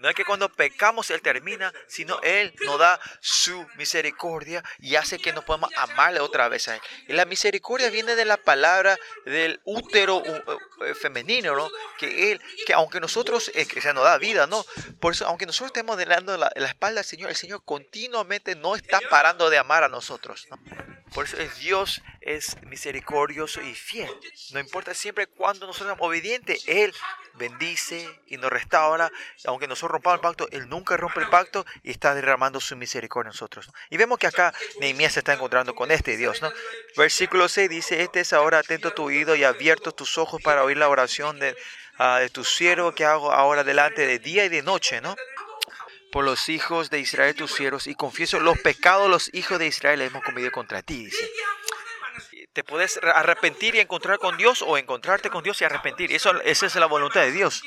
[0.00, 5.18] No es que cuando pecamos Él termina, sino Él nos da su misericordia y hace
[5.18, 6.80] que nos podamos amarle otra vez a Él.
[7.06, 11.68] Y la misericordia viene de la palabra del útero eh, femenino, ¿no?
[11.98, 14.64] Que Él, que aunque nosotros, eh, que se nos da vida, ¿no?
[15.00, 18.76] Por eso, aunque nosotros estemos delante la, la espalda del Señor, el Señor continuamente no
[18.76, 20.58] está parando de amar a nosotros, ¿no?
[21.14, 24.10] Por eso es Dios es misericordioso y fiel.
[24.52, 26.94] No importa siempre cuando nosotros somos obedientes, Él
[27.34, 29.10] bendice y nos restaura.
[29.46, 33.28] Aunque nosotros rompamos el pacto, Él nunca rompe el pacto y está derramando su misericordia
[33.28, 33.70] en nosotros.
[33.88, 36.42] Y vemos que acá Nehemías se está encontrando con este Dios.
[36.42, 36.52] ¿no?
[36.96, 40.76] Versículo 6 dice, este es ahora atento tu oído y abierto tus ojos para oír
[40.76, 41.56] la oración de,
[41.98, 45.00] uh, de tu siervo que hago ahora delante de día y de noche.
[45.00, 45.16] ¿no?
[46.12, 49.66] Por los hijos de Israel tus siervos y confieso los pecados de los hijos de
[49.66, 51.04] Israel hemos cometido contra ti.
[51.04, 51.30] Dice
[52.52, 56.12] te puedes arrepentir y encontrar con Dios o encontrarte con Dios y arrepentir.
[56.12, 57.62] Eso, esa es la voluntad de Dios.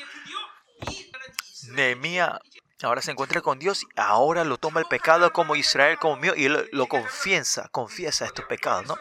[1.70, 2.38] Nehemías
[2.82, 6.48] ahora se encuentra con Dios ahora lo toma el pecado como Israel, como mío, y
[6.48, 8.98] lo, lo confiesa, confiesa estos pecados, ¿no?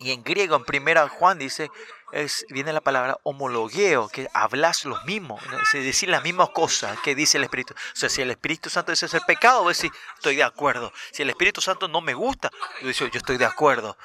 [0.00, 1.70] Y en griego, en primera Juan dice,
[2.12, 5.38] es, viene la palabra homologueo, que hablas lo mismo,
[5.72, 7.74] es decir las mismas cosas que dice el Espíritu.
[7.74, 10.92] O sea, si el Espíritu Santo dice el pecado, voy a decir, estoy de acuerdo.
[11.12, 13.96] Si el Espíritu Santo no me gusta, yo digo, yo estoy de acuerdo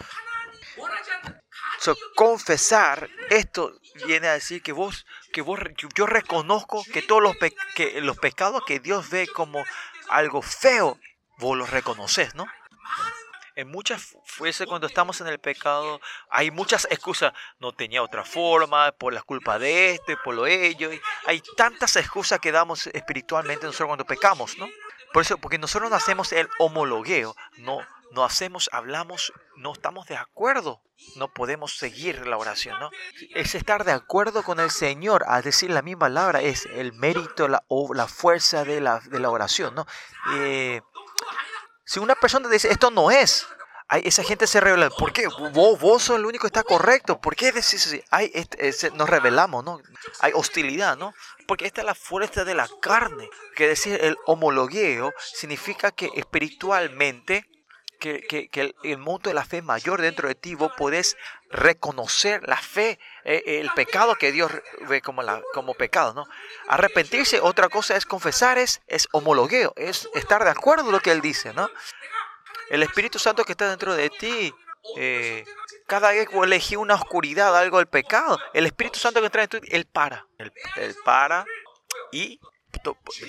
[2.16, 3.74] confesar esto
[4.06, 5.60] viene a decir que vos, que vos,
[5.96, 7.36] yo reconozco que todos los,
[7.76, 9.64] que los pecados que Dios ve como
[10.10, 10.98] algo feo,
[11.38, 12.46] vos los reconoces, ¿no?
[13.56, 17.34] En muchas veces cuando estamos en el pecado hay muchas excusas.
[17.60, 20.90] No tenía otra forma, por la culpa de este, por lo ello.
[21.26, 24.68] Hay tantas excusas que damos espiritualmente nosotros cuando pecamos, ¿no?
[25.14, 27.80] Por eso, porque nosotros no hacemos el homologueo, no,
[28.14, 30.82] no hacemos, hablamos, no estamos de acuerdo,
[31.16, 32.90] no podemos seguir la oración, ¿no?
[33.36, 37.48] Es estar de acuerdo con el Señor, a decir la misma palabra, es el mérito
[37.48, 39.86] la, o la fuerza de la, de la oración, ¿no?
[40.36, 40.82] Eh,
[41.86, 43.46] si una persona dice, esto no es,
[43.88, 45.28] hay, esa gente se revela, ¿por qué?
[45.28, 48.02] Vos, vos sos el único que está correcto, ¿por qué decís así?
[48.10, 49.82] Hay, este, nos revelamos, ¿no?
[50.20, 51.14] Hay hostilidad, ¿no?
[51.48, 57.46] Porque esta es la fuerza de la carne, que decir el homologueo significa que espiritualmente
[58.04, 61.16] que, que, el, monto de la fe mayor dentro de ti, vos podés
[61.50, 64.52] reconocer la fe, eh, el pecado que Dios
[64.90, 66.26] ve como, la, como pecado, ¿no?
[66.68, 71.12] Arrepentirse, otra cosa es confesar, es, es homologueo, es estar de acuerdo con lo que
[71.12, 71.70] Él dice, ¿no?
[72.70, 74.54] El Espíritu Santo que está dentro de ti,
[74.98, 75.46] eh,
[75.88, 79.50] cada vez que elegí una oscuridad, algo del pecado, el Espíritu Santo que entra en
[79.50, 80.52] ti, Él para, Él,
[81.06, 81.46] para
[82.12, 82.42] y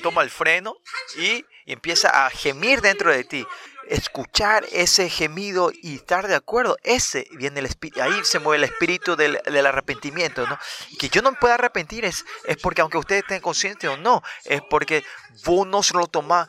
[0.03, 0.77] toma el freno
[1.17, 3.47] y, empieza a gemir dentro de ti
[3.89, 8.71] escuchar ese gemido y estar de acuerdo, ese viene el espíritu, ahí se mueve el
[8.71, 10.59] espíritu del, arrepentimiento, ¿no?
[10.99, 14.23] Que yo no me pueda arrepentir es, es porque aunque ustedes estén conscientes o no,
[14.45, 15.05] es porque
[15.45, 16.49] vos no lo tomás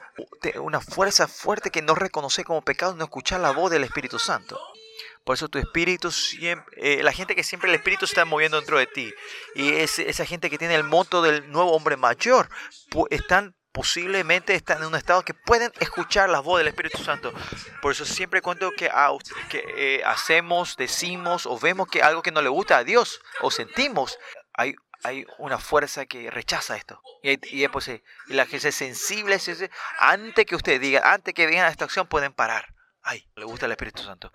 [0.60, 4.60] una fuerza fuerte que no reconoce como pecado, no escuchar la voz del Espíritu Santo.
[5.26, 8.78] Por eso tu espíritu siempre, eh, la gente que siempre el espíritu está moviendo dentro
[8.78, 9.14] de ti
[9.56, 12.48] y es, esa gente que tiene el moto del nuevo hombre mayor,
[13.10, 17.34] están posiblemente están en un estado que pueden escuchar la voz del Espíritu Santo.
[17.82, 18.90] Por eso siempre cuando que,
[19.50, 23.52] que eh, hacemos, decimos o vemos que algo que no le gusta a Dios o
[23.52, 24.18] sentimos,
[24.54, 27.02] hay, hay una fuerza que rechaza esto.
[27.22, 29.38] Y, y, pues, y la gente sensible,
[30.00, 32.74] antes que usted diga, antes que vean esta acción, pueden parar.
[33.02, 34.32] Ay, le gusta el Espíritu Santo.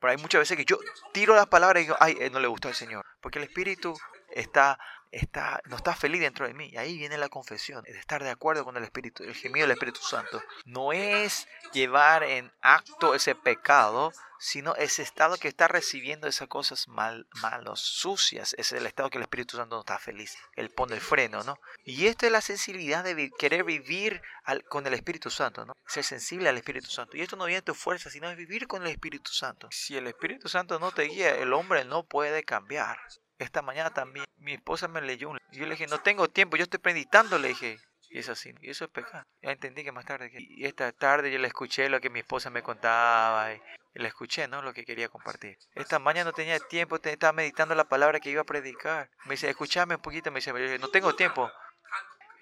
[0.00, 0.78] Pero hay muchas veces que yo
[1.12, 3.04] tiro las palabras y digo, ay, no le gustó al Señor.
[3.20, 3.96] Porque el Espíritu
[4.30, 4.78] está,
[5.12, 6.76] está, no está feliz dentro de mí.
[6.76, 10.00] Ahí viene la confesión, de estar de acuerdo con el Espíritu, el gemido del Espíritu
[10.00, 10.42] Santo.
[10.64, 16.88] No es llevar en acto ese pecado, sino ese estado que está recibiendo esas cosas
[16.88, 18.54] mal, malos, sucias.
[18.58, 20.36] Es el estado que el Espíritu Santo no está feliz.
[20.56, 21.58] Él pone el freno, ¿no?
[21.84, 24.22] Y esto es la sensibilidad de querer vivir
[24.68, 25.74] con el Espíritu Santo, ¿no?
[25.86, 27.16] Ser sensible al Espíritu Santo.
[27.16, 29.68] Y esto no viene de tu fuerza, sino de vivir con el Espíritu Santo.
[29.70, 32.98] Si el Espíritu Santo no te guía, el hombre no puede cambiar.
[33.40, 35.38] Esta mañana también mi esposa me leyó un...
[35.50, 37.78] Yo le dije, no tengo tiempo, yo estoy predicando, le dije.
[38.10, 39.24] Y es así, y eso es pecado.
[39.40, 42.50] Ya entendí que más tarde, y esta tarde yo le escuché lo que mi esposa
[42.50, 43.60] me contaba, y,
[43.94, 44.60] le escuché, ¿no?
[44.60, 45.56] Lo que quería compartir.
[45.74, 49.08] Esta mañana no tenía tiempo, estaba meditando la palabra que iba a predicar.
[49.24, 51.50] Me dice, escúchame un poquito, me dice, no tengo tiempo.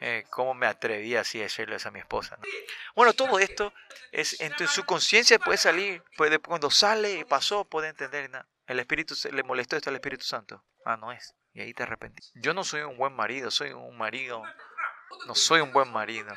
[0.01, 2.39] Eh, ¿Cómo me atreví así a decirle eso a mi esposa?
[2.97, 3.73] Bueno, todo esto
[4.11, 8.49] es en su conciencia puede salir, puede, cuando sale y pasó, puede entender nada.
[8.69, 10.63] El Espíritu le molestó esto al Espíritu Santo.
[10.85, 11.35] Ah, no es.
[11.55, 12.23] Y ahí te arrepentí.
[12.35, 14.43] Yo no soy un buen marido, soy un marido.
[15.27, 16.35] No soy un buen marido.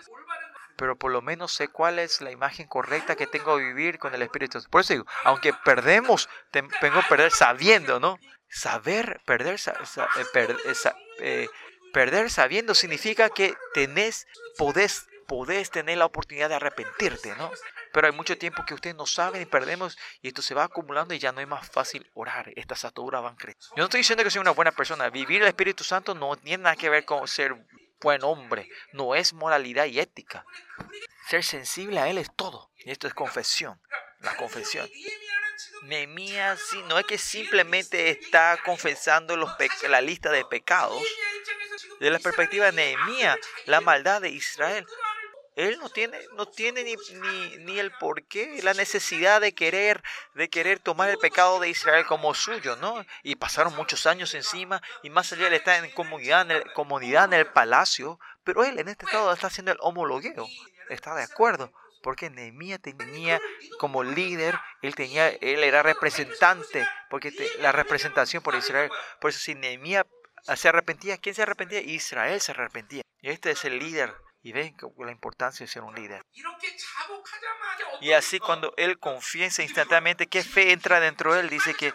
[0.77, 4.15] Pero por lo menos sé cuál es la imagen correcta que tengo que vivir con
[4.15, 4.71] el Espíritu Santo.
[4.71, 6.69] Por eso digo, aunque perdemos, tengo
[7.01, 8.17] que perder sabiendo, ¿no?
[8.47, 9.59] Saber, perder,
[10.33, 10.73] eh,
[11.19, 11.47] eh,
[11.93, 14.25] perder sabiendo significa que tenés,
[14.57, 17.51] podés, podés tener la oportunidad de arrepentirte, ¿no?
[17.93, 21.13] Pero hay mucho tiempo que ustedes no saben y perdemos y esto se va acumulando
[21.13, 22.51] y ya no es más fácil orar.
[22.55, 23.75] Estas ataduras van creciendo.
[23.75, 25.09] Yo no estoy diciendo que soy una buena persona.
[25.09, 27.55] Vivir el Espíritu Santo no tiene nada que ver con ser
[27.99, 28.69] buen hombre.
[28.93, 30.45] No es moralidad y ética.
[31.27, 32.71] Ser sensible a Él es todo.
[32.77, 33.79] Y esto es confesión.
[34.19, 34.89] La confesión.
[35.83, 41.01] Nehemías sí, no es que simplemente está confesando la lista de pecados.
[41.99, 44.85] De la perspectiva de Nehemías, la maldad de Israel
[45.55, 50.01] él no tiene, no tiene ni, ni, ni, el porqué, la necesidad de querer,
[50.33, 53.05] de querer tomar el pecado de Israel como suyo, ¿no?
[53.23, 57.25] Y pasaron muchos años encima y más allá él está en comunidad en el, comunidad
[57.25, 60.47] en el palacio, pero él en este estado está haciendo el homologueo,
[60.89, 61.73] está de acuerdo.
[62.01, 63.39] Porque Nehemías tenía
[63.77, 68.89] como líder, él tenía, él era representante, porque la representación por Israel.
[69.19, 70.05] Por eso si Nehemías
[70.55, 71.79] se arrepentía, ¿quién se arrepentía?
[71.79, 73.03] Israel se arrepentía.
[73.21, 76.25] Este es el líder y ven la importancia de ser un líder.
[78.01, 81.49] Y así cuando él confiesa instantáneamente, ¿qué fe entra dentro de él?
[81.49, 81.93] Dice que,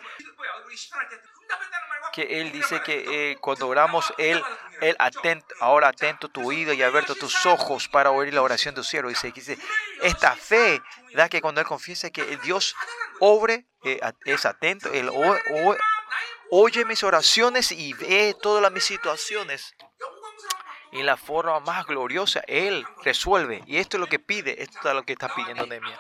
[2.13, 4.41] que él dice que eh, cuando oramos, él,
[4.81, 8.81] él atento, ahora atento tu oído y abierto tus ojos para oír la oración de
[8.81, 9.09] tu siervo.
[9.09, 9.59] Dice, dice
[10.03, 10.81] esta fe
[11.15, 12.77] da que cuando él confiesa que Dios
[13.19, 15.11] obre, eh, es atento, él
[16.51, 19.75] oye mis oraciones y ve todas mis situaciones
[20.93, 23.63] y la forma más gloriosa Él resuelve.
[23.67, 25.99] Y esto es lo que pide, esto es lo que está pidiendo Nehemías.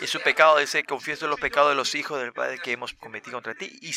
[0.00, 3.36] Y su pecado dice, confieso los pecados de los hijos del Padre que hemos cometido
[3.36, 3.78] contra ti.
[3.82, 3.92] Y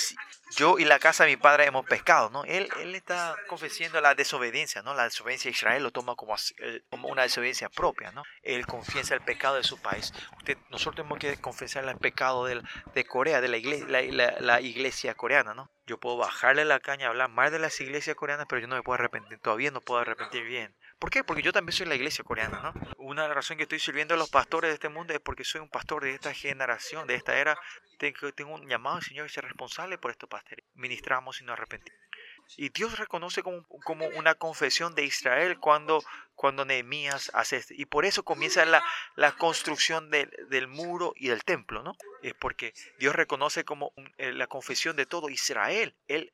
[0.56, 2.44] yo y la casa de mi padre hemos pecado, ¿no?
[2.46, 4.94] Él, él está confesando la desobediencia, ¿no?
[4.94, 8.24] La desobediencia de Israel lo toma como, eh, una desobediencia propia, ¿no?
[8.42, 10.14] Él confiesa el pecado de su país.
[10.38, 12.62] Usted, nosotros tenemos que confesar el pecado de,
[12.94, 15.70] de Corea, de la iglesia, la, iglesia coreana, ¿no?
[15.86, 18.84] Yo puedo bajarle la caña, hablar más de las iglesias coreanas, pero yo no me
[18.84, 20.76] puedo arrepentir, todavía no puedo arrepentir bien.
[21.04, 21.22] ¿Por qué?
[21.22, 22.74] Porque yo también soy la iglesia coreana, ¿no?
[22.96, 25.60] Una de razones que estoy sirviendo a los pastores de este mundo es porque soy
[25.60, 27.60] un pastor de esta generación, de esta era.
[27.98, 30.64] Tengo, un llamado al Señor y ser responsable por estos pastores.
[30.76, 32.00] Ministramos y no arrepentimos.
[32.56, 36.02] Y Dios reconoce como, como, una confesión de Israel cuando,
[36.36, 37.74] cuando Nehemías hace esto.
[37.76, 38.82] Y por eso comienza la,
[39.18, 41.98] la construcción del, del, muro y del templo, ¿no?
[42.22, 45.98] Es porque Dios reconoce como eh, la confesión de todo Israel.
[46.08, 46.32] Él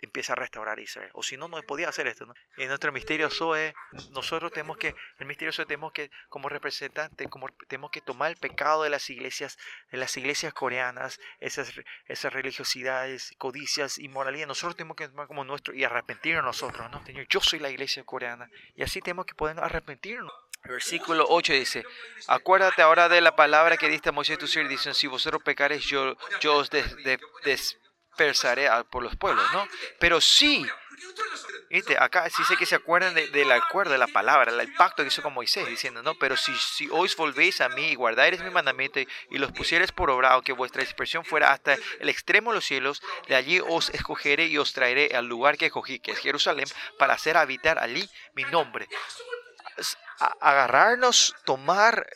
[0.00, 1.10] empieza a restaurar Israel.
[1.14, 2.26] O si no, no podía hacer esto.
[2.26, 2.34] ¿no?
[2.56, 3.74] En nuestro misterio Zoe,
[4.10, 8.36] nosotros tenemos que, el misterio Zoe tenemos que, como representantes, como tenemos que tomar el
[8.36, 9.58] pecado de las iglesias,
[9.90, 11.72] de las iglesias coreanas, esas,
[12.06, 14.46] esas religiosidades, codicias, inmoralidad.
[14.46, 17.04] Nosotros tenemos que tomar como nuestro y arrepentirnos nosotros, ¿no?
[17.04, 18.50] Señor, yo soy la iglesia coreana.
[18.76, 20.32] Y así tenemos que poder arrepentirnos.
[20.64, 21.84] Versículo 8 dice,
[22.28, 25.84] acuérdate ahora de la palabra que diste a Moisés tu siervo, dicen, si vosotros pecares,
[25.84, 27.78] yo, yo os des,
[28.12, 29.66] dispersaré por los pueblos, ¿no?
[29.98, 30.66] Pero sí,
[31.70, 31.96] ¿viste?
[31.98, 35.22] acá sí sé que se acuerdan del acuerdo, de la palabra, el pacto que hizo
[35.22, 39.00] con Moisés, diciendo, no, pero si, si os volvéis a mí y guardáis mi mandamiento
[39.00, 39.08] y,
[39.38, 43.34] los pusieres por obra, que vuestra dispersión fuera hasta el extremo de los cielos, de
[43.34, 46.66] allí os escogeré y os traeré al lugar que escogí, que es Jerusalén,
[46.98, 48.88] para hacer habitar allí mi nombre.
[50.40, 52.06] Agarrarnos, tomar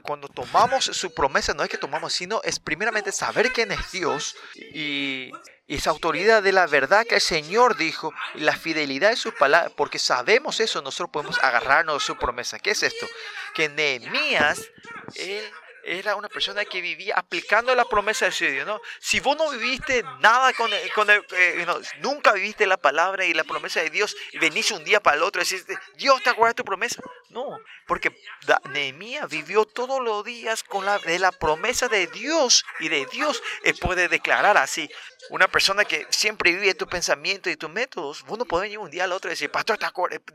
[0.00, 4.36] cuando tomamos su promesa, no es que tomamos, sino es primeramente saber quién es Dios
[4.54, 5.30] y,
[5.66, 9.70] esa autoridad de la verdad que el Señor dijo y la fidelidad de su palabra,
[9.74, 12.58] porque sabemos eso, nosotros podemos agarrarnos de su promesa.
[12.58, 13.06] ¿Qué es esto?
[13.54, 14.60] Que Nehemías,
[15.14, 15.42] él
[15.84, 18.80] era una persona que vivía aplicando la promesa de Dios, ¿no?
[19.00, 21.66] Si vos no viviste nada con el, con el eh,
[22.00, 25.22] nunca viviste la palabra y la promesa de Dios y venís un día para el
[25.22, 25.66] otro y decís,
[25.96, 27.02] Dios te acuerda de tu promesa.
[27.30, 28.16] No, porque
[28.70, 33.42] Nehemías vivió todos los días con la, de la promesa de Dios y de Dios
[33.64, 34.88] él puede declarar así.
[35.30, 38.90] Una persona que siempre vive tu pensamiento y tus métodos, vos no podés venir un
[38.90, 39.78] día al otro y decir, Pastor,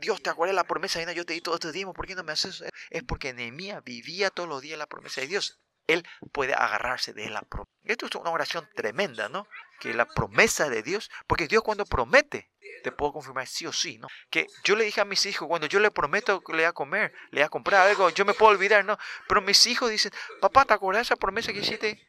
[0.00, 2.14] Dios te acuerda de la promesa, y yo te di todo este tiempo, ¿por qué
[2.14, 2.64] no me haces eso?
[2.90, 5.60] Es porque Nehemías vivía todos los días la promesa de Dios.
[5.86, 7.70] Él puede agarrarse de la promesa.
[7.84, 9.46] Esto es una oración tremenda, ¿no?
[9.80, 12.50] Que la promesa de Dios, porque Dios cuando promete,
[12.82, 14.08] te puedo confirmar sí o sí, ¿no?
[14.30, 16.72] Que yo le dije a mis hijos, cuando yo le prometo que le voy a
[16.72, 18.98] comer, le voy a comprar algo, yo me puedo olvidar, ¿no?
[19.28, 22.06] Pero mis hijos dicen, papá, ¿te acuerdas de esa promesa que hiciste?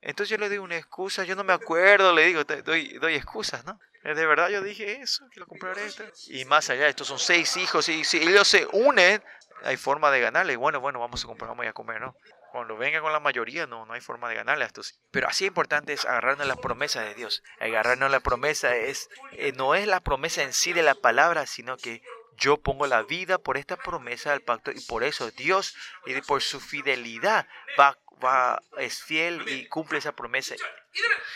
[0.00, 3.64] Entonces yo le doy una excusa, yo no me acuerdo, le digo, doy, doy excusas,
[3.64, 3.80] ¿no?
[4.04, 5.82] Eh, de verdad yo dije eso, que lo compraré.
[6.28, 9.22] Y más allá, estos son seis hijos y si ellos se unen,
[9.64, 10.56] hay forma de ganarle.
[10.56, 12.16] Bueno, bueno, vamos a comprar, vamos a comer, ¿no?
[12.56, 14.98] Cuando venga con la mayoría, no, no hay forma de ganarle a estos.
[15.10, 17.42] Pero así importante es agarrarnos la promesa de Dios.
[17.60, 21.76] Agarrarnos la promesa es, eh, no es la promesa en sí de la palabra, sino
[21.76, 22.00] que
[22.38, 25.76] yo pongo la vida por esta promesa del pacto y por eso Dios,
[26.06, 27.46] y por su fidelidad,
[27.78, 30.54] va, va, es fiel y cumple esa promesa.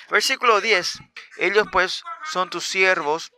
[0.09, 1.01] Versículo 10.
[1.37, 3.31] Ellos pues son tus siervos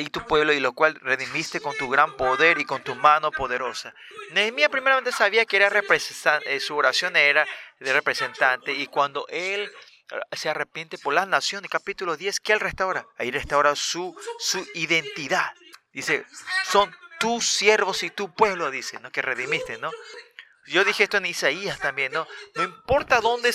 [0.00, 3.30] y tu pueblo, y lo cual redimiste con tu gran poder y con tu mano
[3.30, 3.94] poderosa.
[4.30, 7.46] Nehemías primeramente sabía que era representante, eh, su oración era
[7.80, 9.70] de representante, y cuando él
[10.10, 13.06] eh, se arrepiente por la nación, en capítulo 10, ¿qué él restaura?
[13.16, 15.52] Ahí restaura su, su identidad.
[15.92, 16.24] Dice,
[16.64, 19.10] son tus siervos y tu pueblo, dice, ¿no?
[19.10, 19.90] Que redimiste, ¿no?
[20.68, 22.26] Yo dije esto en Isaías también, ¿no?
[22.54, 23.52] No importa dónde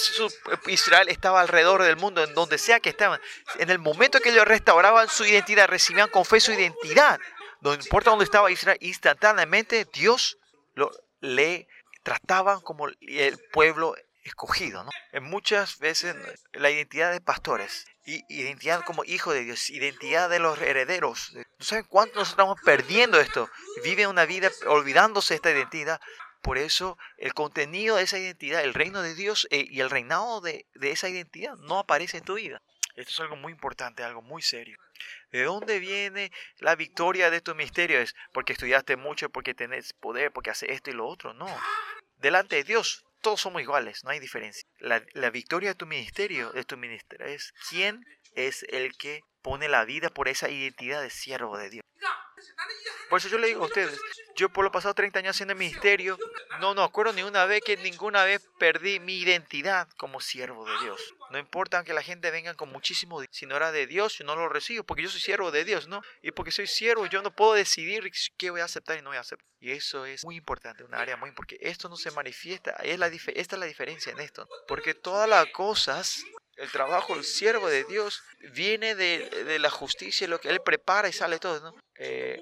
[0.68, 3.20] Israel estaba alrededor del mundo, en donde sea que estaban,
[3.60, 7.20] en el momento que ellos restauraban su identidad, recibían con fe su identidad,
[7.62, 10.38] no importa dónde estaba Israel, instantáneamente Dios
[10.76, 10.92] lo,
[11.22, 11.68] le
[12.04, 14.90] trataban como el pueblo escogido, ¿no?
[15.12, 16.16] En muchas veces
[16.54, 21.32] la identidad de pastores, identidad como hijo de Dios, identidad de los herederos.
[21.34, 23.50] ¿No saben cuánto nos estamos perdiendo esto?
[23.84, 26.02] Viven una vida olvidándose esta identidad
[26.44, 30.42] por eso el contenido de esa identidad, el reino de Dios eh, y el reinado
[30.42, 32.62] de, esa identidad no aparece en tu vida.
[32.96, 34.78] Esto es algo muy importante, algo muy serio.
[35.32, 38.00] ¿De dónde viene la victoria de tu misterio?
[38.00, 41.34] Es porque estudiaste mucho, porque tenés poder, porque haces esto y lo otro.
[41.34, 41.48] No.
[42.18, 44.68] Delante de Dios, todos somos iguales, no hay diferencia.
[44.80, 49.70] La, la victoria de tu ministerio, de tu ministerio, es quién es el que pone
[49.70, 51.86] la vida por esa identidad de siervo de Dios.
[53.10, 54.00] Por eso yo le digo a ustedes,
[54.36, 56.18] yo por los pasados 30 años haciendo ministerio,
[56.60, 60.80] no, no acuerdo ni una vez que ninguna vez perdí mi identidad como siervo de
[60.84, 61.14] Dios.
[61.30, 64.36] No importa que la gente venga con muchísimo, si no era de Dios, yo no
[64.36, 66.02] lo recibo, porque yo soy siervo de Dios, ¿no?
[66.22, 69.18] Y porque soy siervo, yo no puedo decidir qué voy a aceptar y no voy
[69.18, 69.48] a aceptar.
[69.60, 73.08] Y eso es muy importante, un área muy porque esto no se manifiesta, es la,
[73.08, 74.48] esta es la diferencia en esto.
[74.68, 76.24] Porque todas las cosas
[76.58, 81.14] el trabajo, el siervo de Dios, viene de, la justicia, lo que Él prepara y
[81.14, 81.76] sale todo, ¿no?
[81.96, 82.40] Eh,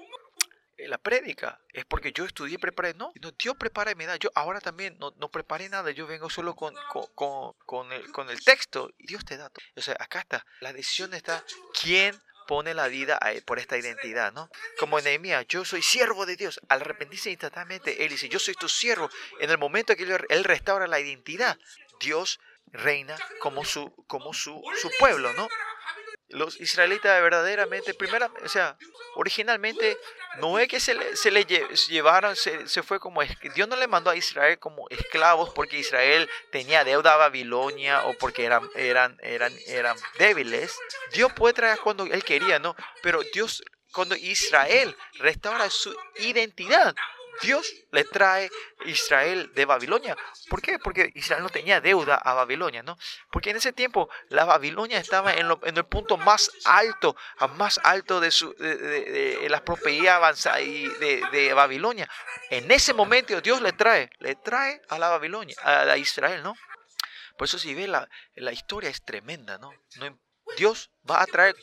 [0.92, 4.30] la prédica es porque yo estudié, preparé, no, no Dios prepara y me da, yo
[4.34, 6.74] ahora también no, no preparé nada, yo vengo solo con,
[7.14, 9.64] con, con, el, con el texto y Dios te da todo.
[9.74, 11.42] O sea, acá está, la decisión está,
[11.80, 12.14] ¿quién
[12.46, 14.50] pone la vida por esta identidad, ¿no?
[14.78, 16.60] Como Nehemías, yo soy siervo de Dios.
[16.68, 19.08] Al arrepentirse instantáneamente, él dice, yo soy tu siervo.
[19.40, 21.56] En el momento que él restaura la identidad,
[22.00, 25.48] Dios reina como su, como su, su pueblo, ¿no?
[26.32, 28.76] Los israelitas verdaderamente, primera, o sea,
[29.16, 29.98] originalmente
[30.38, 33.22] no es que se le, se le llevaron, se, se, fue como,
[33.54, 38.14] Dios no le mandó a Israel como esclavos porque Israel tenía deuda a Babilonia o
[38.14, 40.76] porque eran, eran, eran, eran débiles.
[41.12, 42.74] Dios puede traer cuando Él quería, ¿no?
[43.02, 43.62] Pero Dios,
[43.92, 46.94] cuando Israel restaura su identidad,
[47.40, 48.50] Dios le trae
[48.84, 50.16] Israel de Babilonia.
[50.48, 50.78] ¿Por qué?
[50.78, 52.98] Porque Israel no tenía deuda a Babilonia, ¿no?
[53.30, 57.16] Porque en ese tiempo la Babilonia estaba en, el punto más alto,
[57.56, 62.08] más alto de, su, de, de, de, Babilonia.
[62.50, 66.54] En ese momento Dios le trae, le trae a la Babilonia, a, Israel, ¿no?
[67.38, 69.72] Por eso si ve la, la historia es tremenda, no
[70.56, 71.56] Dios va a traer,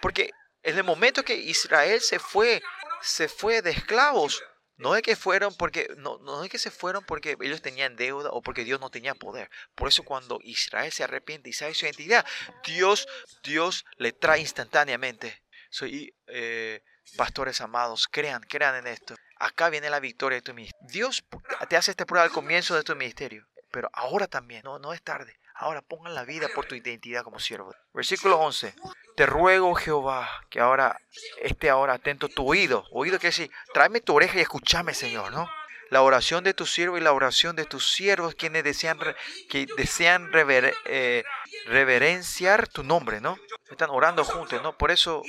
[0.00, 0.30] porque
[0.62, 2.62] en el momento que Israel se fue,
[3.02, 4.42] se fue de esclavos,
[4.76, 8.30] no es que fueron porque no, no es que se fueron porque ellos tenían deuda
[8.30, 9.50] o porque Dios no tenía poder.
[9.74, 12.26] Por eso cuando Israel se arrepiente y sabe su identidad,
[12.64, 13.08] Dios,
[13.42, 15.42] Dios le trae instantáneamente.
[15.70, 16.82] Soy eh,
[17.16, 19.14] pastores amados, crean, crean en esto.
[19.38, 20.86] Acá viene la victoria de tu ministerio.
[20.88, 21.24] Dios
[21.68, 25.02] te hace esta prueba al comienzo de tu ministerio, pero ahora también, no, no es
[25.02, 25.38] tarde.
[25.58, 27.74] Ahora pongan la vida por tu identidad como siervo.
[27.94, 28.74] Versículo 11.
[29.16, 31.00] Te ruego, Jehová, que ahora
[31.40, 32.84] esté ahora atento tu oído.
[32.90, 35.48] Oído que decir, tráeme tu oreja y escúchame, Señor, ¿no?
[35.90, 38.98] la oración de tu siervo y la oración de tus siervos, quienes desean,
[39.48, 41.24] que desean eh,
[41.66, 43.38] reverenciar tu nombre, ¿no?
[43.70, 44.76] Están orando juntos, ¿no?
[44.76, 45.22] Por eso,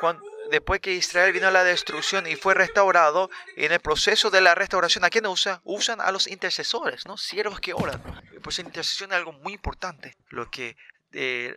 [0.00, 4.40] cuando, después que Israel vino a la destrucción y fue restaurado, en el proceso de
[4.40, 5.60] la restauración, ¿a quién usa?
[5.64, 7.16] Usan a los intercesores, ¿no?
[7.16, 8.02] Siervos que oran.
[8.42, 10.16] Pues intercesión es algo muy importante.
[10.28, 10.76] Lo que
[11.12, 11.56] eh,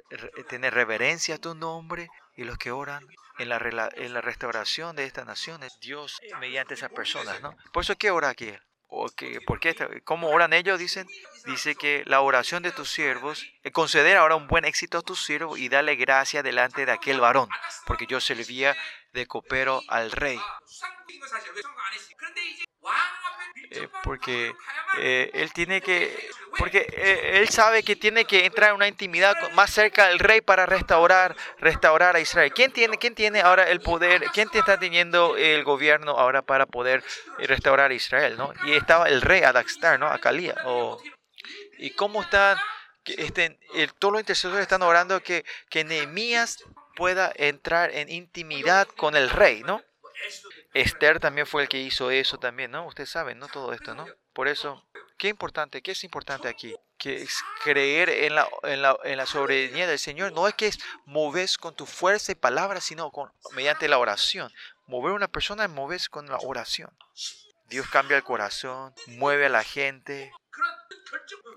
[0.69, 3.05] reverencia a tu nombre y los que oran
[3.39, 7.55] en la, en la restauración de estas naciones, Dios mediante esas personas, ¿no?
[7.71, 8.53] Por eso, ¿qué ora aquí?
[8.89, 9.07] O
[9.45, 9.75] ¿por qué,
[10.05, 10.79] ¿Cómo oran ellos?
[10.79, 11.07] Dicen,
[11.45, 15.25] dice que la oración de tus siervos, eh, conceder ahora un buen éxito a tus
[15.25, 17.49] siervos y darle gracia delante de aquel varón,
[17.85, 18.75] porque yo servía
[19.13, 20.39] de copero al rey.
[23.69, 24.53] Eh, porque
[24.97, 29.35] eh, él tiene que, porque eh, él sabe que tiene que entrar en una intimidad
[29.53, 32.53] más cerca del rey para restaurar, restaurar a Israel.
[32.53, 34.23] ¿Quién tiene, quién tiene ahora el poder?
[34.33, 37.03] ¿Quién está teniendo el gobierno ahora para poder
[37.39, 38.37] restaurar a Israel?
[38.37, 38.53] ¿no?
[38.65, 40.07] Y estaba el rey Adaxtar, ¿no?
[40.07, 40.55] Acalía.
[41.77, 42.57] ¿Y cómo están?
[43.05, 43.57] Este,
[43.99, 46.57] todos los intercesores están orando que, que Nehemías
[46.97, 49.81] pueda entrar en intimidad con el rey, ¿no?
[50.73, 52.85] Esther también fue el que hizo eso también, ¿no?
[52.87, 53.47] Ustedes saben, ¿no?
[53.47, 54.05] Todo esto, ¿no?
[54.33, 54.83] Por eso,
[55.17, 55.81] ¿qué importante?
[55.81, 56.75] ¿Qué es importante aquí?
[56.97, 60.33] Que es creer en la, en la, en la soberanía del Señor.
[60.33, 64.51] No es que es moves con tu fuerza y palabra, sino con, mediante la oración.
[64.87, 66.89] Mover a una persona es moves con la oración.
[67.69, 70.31] Dios cambia el corazón, mueve a la gente.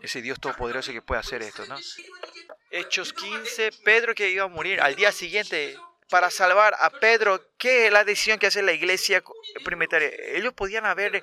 [0.02, 1.76] Ese Dios todopoderoso que puede hacer esto, ¿no?
[2.70, 5.76] Hechos 15, Pedro que iba a morir al día siguiente
[6.08, 9.22] para salvar a Pedro, ¿qué es la decisión que hace la iglesia
[9.64, 10.08] primitaria?
[10.34, 11.22] Ellos podían haber eh,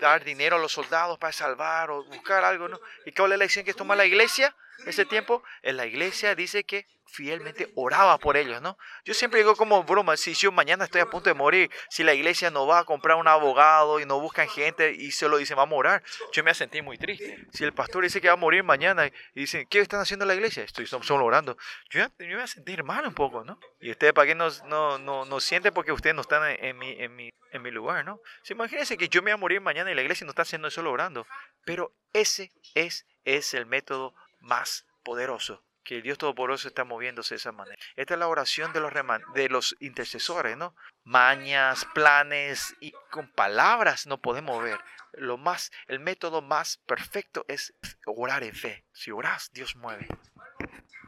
[0.00, 2.80] dar dinero a los soldados para salvar o buscar algo, ¿no?
[3.04, 4.54] ¿Y cuál es la decisión que toma la iglesia?
[4.86, 8.76] Ese tiempo, en la iglesia dice que fielmente oraba por ellos, ¿no?
[9.04, 12.12] Yo siempre digo como broma, si yo mañana estoy a punto de morir, si la
[12.12, 15.54] iglesia no va a comprar un abogado y no buscan gente y se lo dice,
[15.54, 16.02] vamos a orar,
[16.32, 17.46] yo me voy a sentir muy triste.
[17.52, 20.34] Si el pastor dice que va a morir mañana y dice, ¿qué están haciendo la
[20.34, 20.64] iglesia?
[20.64, 21.56] Estoy solo orando.
[21.90, 23.58] Yo, me voy a sentir mal un poco, ¿no?
[23.80, 26.92] Y ustedes, ¿para qué no, no, no, no sienten porque ustedes no están en, mi,
[26.98, 28.20] en, mi, en mi lugar, ¿no?
[28.42, 30.70] Si imagínense que yo me voy a morir mañana y la iglesia no está haciendo
[30.70, 31.26] solo orando.
[31.64, 34.14] Pero ese es, es el método
[34.44, 37.76] más poderoso que Dios Todopoderoso está moviéndose de esa manera.
[37.94, 38.92] Esta es la oración de los,
[39.34, 40.74] de los intercesores, ¿no?
[41.04, 44.80] Mañas, planes y con palabras no podemos ver.
[45.12, 47.74] Lo más, el método más perfecto es
[48.06, 48.84] orar en fe.
[48.92, 50.08] Si oras, Dios mueve.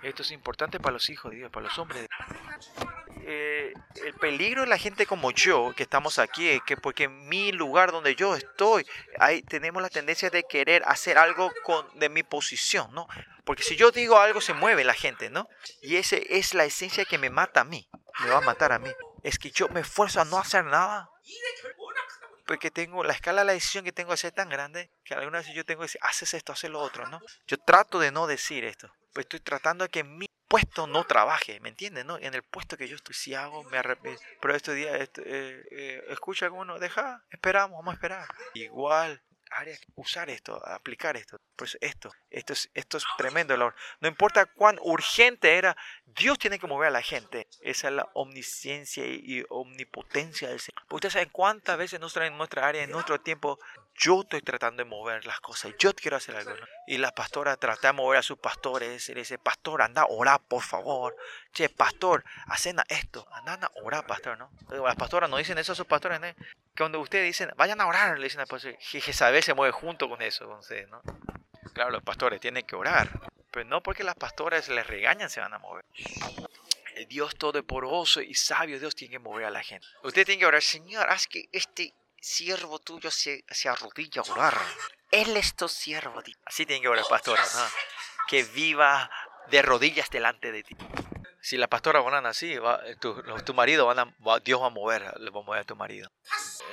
[0.03, 2.07] Esto es importante para los hijos de Dios, para los hombres.
[3.29, 3.73] Eh,
[4.05, 7.51] el peligro de la gente como yo, que estamos aquí, es que porque en mi
[7.51, 8.87] lugar donde yo estoy,
[9.19, 13.09] ahí tenemos la tendencia de querer hacer algo con, de mi posición, ¿no?
[13.45, 15.49] Porque si yo digo algo, se mueve la gente, ¿no?
[15.83, 17.89] Y esa es la esencia que me mata a mí,
[18.21, 18.91] me va a matar a mí.
[19.25, 21.11] Es que yo me esfuerzo a no hacer nada.
[22.47, 25.57] Porque tengo la escala de la decisión que tengo hacer tan grande que algunas veces
[25.57, 27.21] yo tengo que decir, haces esto, haces lo otro, ¿no?
[27.49, 28.89] Yo trato de no decir esto.
[29.17, 32.05] Pues estoy tratando de que mi puesto no trabaje, ¿me entiendes?
[32.05, 32.19] No?
[32.19, 34.21] En el puesto que yo estoy, si hago, me arrepiento.
[34.43, 38.29] Pero este día, este, eh, eh, escucha deja, esperamos, vamos a esperar.
[38.53, 39.23] Igual,
[39.95, 41.39] usar esto, aplicar esto.
[41.57, 43.57] Pues esto, esto es, esto es tremendo.
[43.57, 43.73] No
[44.07, 47.49] importa cuán urgente era, Dios tiene que mover a la gente.
[47.63, 50.83] Esa es la omnisciencia y omnipotencia del Señor.
[50.91, 53.59] Ustedes saben cuántas veces en nuestra área, en nuestro tiempo,
[53.99, 55.73] yo estoy tratando de mover las cosas.
[55.79, 56.53] Yo quiero hacer algo.
[56.87, 59.09] Y la pastora trata de mover a sus pastores.
[59.09, 61.17] Y le dice, pastor, anda a orar, por favor.
[61.53, 63.27] Che, pastor, hacen esto.
[63.33, 64.51] Andan a orar, pastor, ¿no?
[64.69, 66.27] Las pastoras no dicen eso a sus pastores, ¿no?
[66.27, 68.77] Que cuando ustedes dicen, vayan a orar, le dicen al pastor.
[68.79, 71.01] Jezabel se mueve junto con eso, con ustedes, ¿no?
[71.73, 73.09] Claro, los pastores tienen que orar.
[73.51, 75.85] Pero no porque las pastoras les regañan se van a mover.
[76.95, 79.87] El Dios todopoderoso y sabio Dios tiene que mover a la gente.
[80.03, 84.59] Usted tiene que orar, Señor, haz que este siervo tuyo se, se arrodilla a orar.
[85.11, 86.23] Él es tu siervo.
[86.45, 87.65] Así tiene que orar, pastora, ¿no?
[88.29, 89.11] Que viva
[89.51, 90.77] de rodillas delante de ti.
[91.41, 95.15] Si la pastora van así, va, tu, tu, marido van a, Dios va a mover,
[95.21, 96.11] le va a mover a tu marido.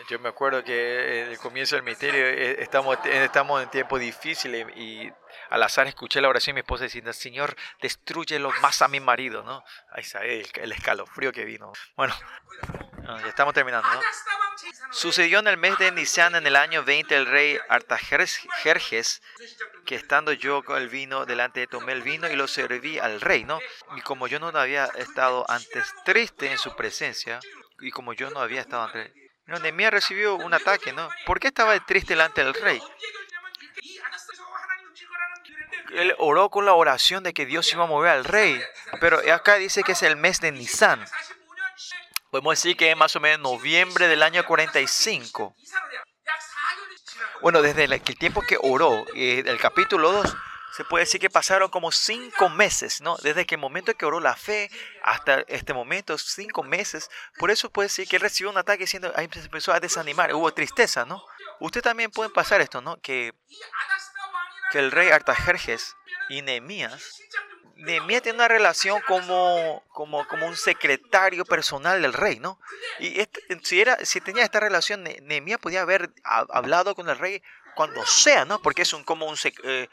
[0.10, 4.66] Yo me acuerdo que en el comienzo del misterio eh, estamos, estamos en tiempos difíciles
[4.76, 5.12] y
[5.52, 9.44] al azar escuché la oración de mi esposa diciendo, Señor, destruyelo más a mi marido,
[9.44, 9.64] ¿no?
[9.92, 11.72] Ahí está el, el escalofrío que vino.
[11.96, 12.16] Bueno,
[13.04, 14.02] ya estamos terminando, ¿no?
[14.92, 19.22] Sucedió en el mes de Nisan, en el año 20, el rey Artajerjes,
[19.86, 23.44] que estando yo con el vino delante, tomé el vino y lo serví al rey,
[23.44, 23.60] ¿no?
[23.96, 27.40] Y como yo no había estado antes triste en su presencia,
[27.80, 29.12] y como yo no había estado antes...
[29.46, 31.10] No, recibió un ataque, ¿no?
[31.26, 32.82] ¿Por qué estaba triste delante del rey?
[35.94, 38.60] Él oró con la oración de que Dios iba a mover al rey,
[39.00, 41.06] pero acá dice que es el mes de Nisan.
[42.34, 45.56] Podemos decir que es más o menos noviembre del año 45.
[47.44, 50.36] Bueno, desde el, tiempo que oró, eh, el capítulo 2,
[50.76, 53.18] se puede decir que pasaron como cinco meses, ¿no?
[53.18, 54.72] Desde que el momento que oró la fe
[55.04, 57.12] hasta este momento, cinco meses.
[57.38, 60.52] Por eso puede decir que recibió un ataque siendo, ahí se empezó a desanimar, hubo
[60.56, 61.24] tristeza, ¿no?
[61.60, 63.00] Usted también puede pasar esto, ¿no?
[63.00, 63.36] Que,
[64.72, 65.96] que el rey Artajerjes
[66.30, 67.22] y Nehemías
[67.76, 72.60] Nehemías tiene una relación como, como, como un secretario personal del rey, ¿no?
[73.00, 77.42] Y este, si, era, si tenía esta relación, Nehemías podía haber hablado con el rey
[77.76, 78.62] cuando sea, ¿no?
[78.62, 79.38] Porque es un como un...
[79.64, 79.90] Eh,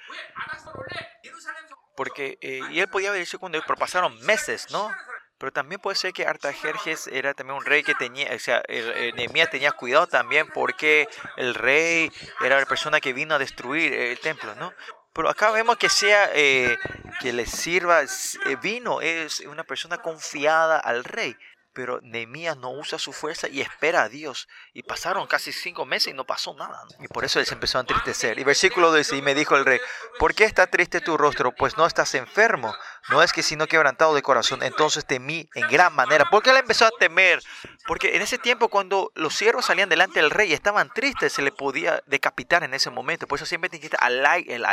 [1.97, 4.91] porque, eh, y él podía haber dicho cuando pero pasaron meses, ¿no?
[5.39, 9.49] Pero también puede ser que Artajerjes era también un rey que tenía, o sea, Nehemías
[9.51, 11.09] tenía cuidado también porque
[11.39, 12.13] el rey
[12.45, 14.75] era la persona que vino a destruir el templo, ¿no?
[15.13, 16.77] Pero acá vemos que sea eh,
[17.21, 21.37] que le sirva eh, vino, es una persona confiada al rey.
[21.73, 24.49] Pero Nehemías no usa su fuerza y espera a Dios.
[24.73, 26.81] Y pasaron casi cinco meses y no pasó nada.
[27.01, 28.39] Y por eso él se empezó a entristecer.
[28.39, 29.81] Y versículo 12, y me dijo el rey,
[30.19, 31.53] ¿por qué está triste tu rostro?
[31.53, 32.75] Pues no estás enfermo.
[33.09, 34.63] No es que sino quebrantado de corazón.
[34.63, 36.25] Entonces temí en gran manera.
[36.31, 37.43] ¿Por qué él empezó a temer?
[37.87, 41.43] Porque en ese tiempo cuando los siervos salían delante del rey y estaban tristes, se
[41.43, 43.27] le podía decapitar en ese momento.
[43.27, 44.01] Por eso siempre estar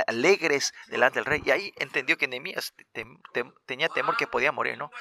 [0.07, 1.41] alegres delante del rey.
[1.45, 2.73] Y ahí entendió que Nehemías
[3.65, 4.91] tenía temor que podía morir, ¿no?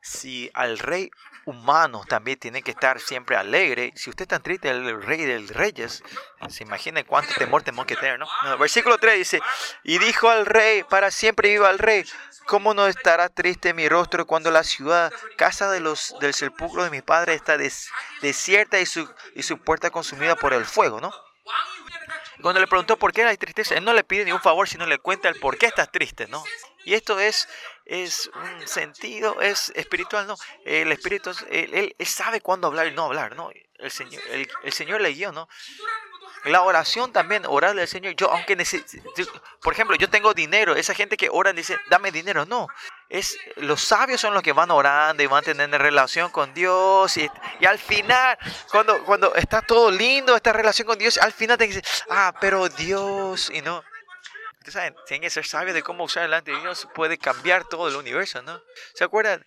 [0.00, 1.10] Si al rey
[1.44, 6.02] humano también tiene que estar siempre alegre, si usted está triste, el rey del reyes,
[6.48, 8.28] se imagina cuánto temor tenemos que tener, ¿no?
[8.58, 9.40] Versículo 3 dice,
[9.82, 12.04] y dijo al rey, para siempre viva el rey,
[12.46, 16.90] ¿cómo no estará triste mi rostro cuando la ciudad, casa de los, del sepulcro de
[16.90, 17.56] mi padre, está
[18.20, 21.12] desierta y su, y su puerta consumida por el fuego, ¿no?
[22.42, 24.86] Cuando le preguntó por qué hay tristeza, él no le pide ni un favor, sino
[24.86, 26.44] le cuenta el por qué estás triste, ¿no?
[26.84, 27.48] Y esto es,
[27.88, 30.36] es un sentido, es espiritual, ¿no?
[30.64, 33.50] El espíritu, él, él, sabe cuándo hablar y no hablar, ¿no?
[33.78, 35.48] El Señor, el, el Señor le guió, ¿no?
[36.44, 38.14] La oración también, orarle al Señor.
[38.14, 39.02] Yo, aunque necesito,
[39.60, 42.44] por ejemplo, yo tengo dinero, esa gente que ora dice, dame dinero.
[42.46, 42.68] No,
[43.08, 47.16] es los sabios son los que van orando y van teniendo relación con Dios.
[47.16, 47.28] Y,
[47.60, 48.38] y al final,
[48.70, 52.68] cuando, cuando está todo lindo, esta relación con Dios, al final te dice, ah, pero
[52.68, 53.82] Dios, y no.
[54.68, 57.88] Ustedes saben, tienen que ser sabios de cómo usar delante de Dios, puede cambiar todo
[57.88, 58.60] el universo, ¿no?
[58.92, 59.46] ¿Se acuerdan?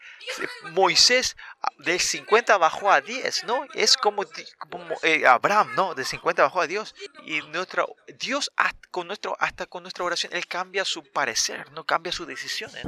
[0.72, 3.68] Moisés ah, de 50 bajó a 10, ¿no?
[3.76, 4.24] Es como,
[4.58, 5.94] como eh, Abraham, ¿no?
[5.94, 6.96] De 50 bajó a Dios.
[7.24, 7.86] Y nuestra,
[8.18, 12.26] Dios hasta con, nuestro, hasta con nuestra oración, Él cambia su parecer, no cambia sus
[12.26, 12.84] decisiones.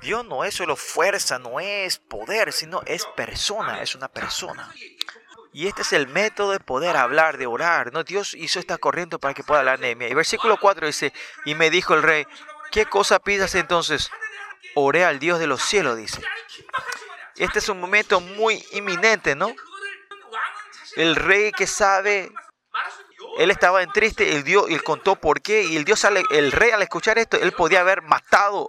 [0.00, 4.72] Dios no es solo fuerza, no es poder, sino es persona, es una persona.
[5.54, 7.92] Y este es el método de poder hablar, de orar.
[7.92, 8.02] ¿no?
[8.02, 10.08] Dios hizo esta corriente para que pueda hablar Nehemia.
[10.08, 11.12] Y versículo 4 dice,
[11.44, 12.26] y me dijo el rey,
[12.72, 14.10] ¿qué cosa pidas entonces?
[14.74, 16.20] Oré al Dios de los cielos, dice.
[17.36, 19.54] Este es un momento muy inminente, ¿no?
[20.96, 22.32] El rey que sabe
[23.38, 26.82] él estaba en triste, Dios, él contó por qué, y el Dios, el rey al
[26.82, 28.68] escuchar esto, él podía haber matado,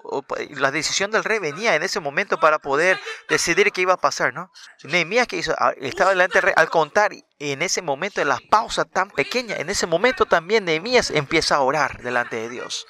[0.50, 3.00] la decisión del rey venía en ese momento para poder
[3.30, 4.52] decidir qué iba a pasar, ¿no?
[4.84, 8.40] Nehemías que hizo, ah, estaba delante del rey, al contar, en ese momento, en la
[8.50, 12.88] pausa tan pequeña, en ese momento también Nehemías empieza a orar delante de Dios.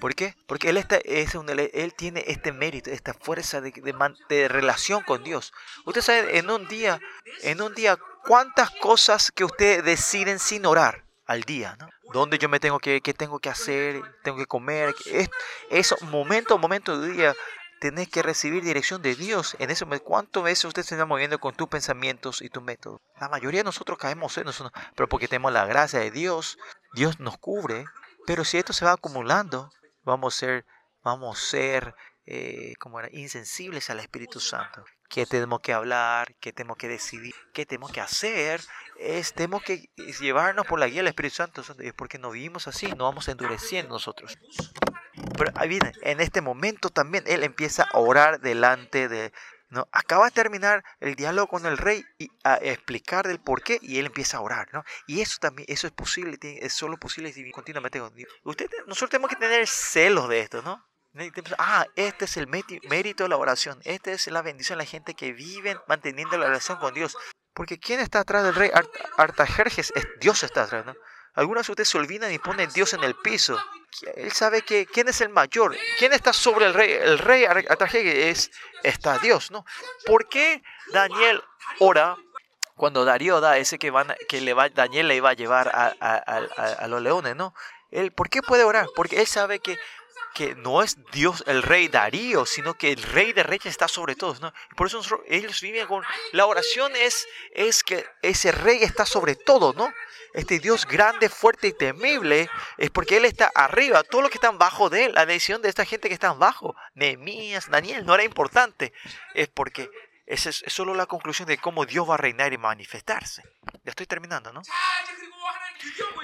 [0.00, 0.36] ¿Por qué?
[0.46, 3.94] Porque él, está, es él tiene este mérito, esta fuerza de, de,
[4.28, 5.52] de, relación con Dios.
[5.84, 7.00] Usted sabe, en un día,
[7.42, 7.96] en un día
[8.26, 11.76] ¿Cuántas cosas que ustedes deciden sin orar al día?
[11.78, 11.88] ¿no?
[12.12, 14.02] ¿Dónde yo me tengo que, qué tengo que hacer?
[14.22, 14.94] ¿Tengo que comer?
[15.06, 15.28] Es,
[15.70, 17.34] eso, momento a momento del día,
[17.80, 19.56] tenés que recibir dirección de Dios.
[19.58, 23.02] En ese ¿cuántas veces usted se está moviendo con tus pensamientos y tu método?
[23.20, 26.56] La mayoría de nosotros caemos en eso, pero porque tenemos la gracia de Dios,
[26.94, 27.84] Dios nos cubre.
[28.26, 29.70] Pero si esto se va acumulando,
[30.02, 30.64] vamos a ser,
[31.02, 31.94] vamos a ser
[32.24, 34.82] eh, como era, insensibles al Espíritu Santo
[35.14, 38.60] qué tenemos que hablar, qué tenemos que decidir, qué tenemos que hacer,
[38.98, 39.88] es tenemos que
[40.18, 41.62] llevarnos por la guía del Espíritu Santo,
[41.94, 44.36] porque no vivimos así, no vamos endureciendo nosotros.
[45.38, 49.32] Pero ahí viene, en este momento también él empieza a orar delante de...
[49.68, 49.86] ¿no?
[49.92, 53.98] Acaba de terminar el diálogo con el rey y a explicar del por qué y
[53.98, 54.66] él empieza a orar.
[54.72, 54.82] ¿no?
[55.06, 58.32] Y eso también, eso es posible, es solo posible si continuamente con Dios.
[58.42, 60.84] Usted, nosotros tenemos que tener celos de esto, ¿no?
[61.58, 63.80] Ah, este es el mérito de la oración.
[63.84, 67.16] Esta es la bendición de la gente que vive manteniendo la relación con Dios.
[67.52, 68.70] Porque ¿quién está atrás del rey
[69.16, 69.92] Artajerjes?
[70.20, 70.94] Dios está atrás, ¿no?
[71.34, 73.58] Algunas de ustedes se olvidan y ponen Dios en el piso.
[74.16, 76.92] Él sabe que quién es el mayor, quién está sobre el rey.
[76.92, 78.50] El rey Artajerjes es
[78.82, 79.64] está Dios, ¿no?
[80.06, 80.62] ¿Por qué
[80.92, 81.42] Daniel
[81.78, 82.16] ora
[82.74, 85.94] cuando Darío da ese que van que le va, Daniel le iba a llevar a,
[86.00, 87.54] a, a, a los leones, ¿no?
[87.90, 88.86] Él, ¿por qué puede orar?
[88.96, 89.78] Porque él sabe que
[90.34, 94.16] que no es Dios el rey Darío, sino que el rey de reyes está sobre
[94.16, 94.52] todos, ¿no?
[94.76, 99.72] Por eso ellos viven con la oración es es que ese rey está sobre todo,
[99.72, 99.92] ¿no?
[100.34, 104.58] Este Dios grande, fuerte y temible es porque él está arriba, todo lo que están
[104.58, 108.24] bajo de él, la decisión de esta gente que están bajo, Nehemías, Daniel, no era
[108.24, 108.92] importante,
[109.34, 109.88] es porque
[110.26, 113.42] esa es, solo la conclusión de cómo Dios va a reinar y manifestarse.
[113.84, 114.62] Ya estoy terminando, ¿no?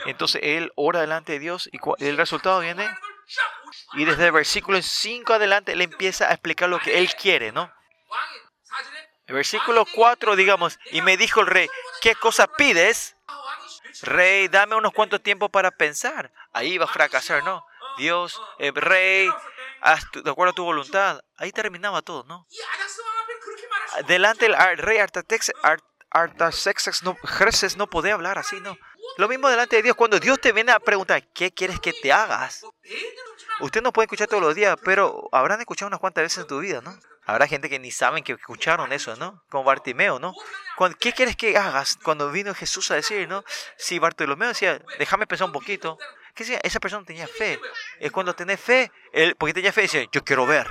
[0.06, 2.88] Entonces él ora delante de Dios y el resultado viene.
[3.94, 7.72] Y desde el versículo 5 adelante él empieza a explicar lo que él quiere, ¿no?
[9.26, 11.68] El versículo 4, digamos, y me dijo el rey,
[12.00, 13.16] ¿qué cosa pides?
[14.02, 16.32] Rey, dame unos cuantos tiempos para pensar.
[16.52, 17.64] Ahí va a fracasar, ¿no?
[17.96, 19.28] Dios, el rey,
[20.14, 21.20] de acuerdo a tu voluntad.
[21.36, 22.46] Ahí terminaba todo, ¿no?
[24.06, 24.98] delante del rey
[26.10, 27.16] Artaxerxes no,
[27.76, 28.78] no podía hablar así, ¿no?
[29.16, 32.12] Lo mismo delante de Dios, cuando Dios te viene a preguntar, ¿qué quieres que te
[32.12, 32.62] hagas?
[33.60, 36.60] Usted no puede escuchar todos los días, pero habrán escuchado unas cuantas veces en tu
[36.60, 36.98] vida, ¿no?
[37.26, 39.44] Habrá gente que ni saben que escucharon eso, ¿no?
[39.50, 40.34] Como Bartimeo, ¿no?
[40.98, 41.98] ¿Qué quieres que hagas?
[42.02, 43.44] Cuando vino Jesús a decir, ¿no?
[43.76, 45.98] Si Bartolomeo decía, déjame pensar un poquito.
[46.34, 46.60] ¿Qué decía?
[46.62, 47.60] Esa persona tenía fe.
[47.98, 50.66] Es cuando tenés fe, él, porque tenía fe, dice, yo quiero ver.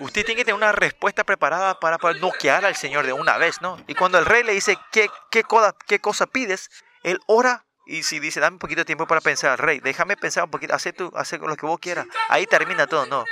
[0.00, 3.60] Usted tiene que tener una respuesta preparada para poder noquear al Señor de una vez,
[3.60, 3.76] ¿no?
[3.86, 6.70] Y cuando el rey le dice, ¿qué, qué, cosa, qué cosa pides?
[7.02, 10.44] Él ora y si dice, dame un poquito de tiempo para pensar, rey, déjame pensar
[10.44, 12.06] un poquito, haz, lo que vos quieras.
[12.28, 13.24] Ahí termina todo, ¿no?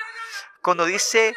[0.62, 1.34] Cuando dice,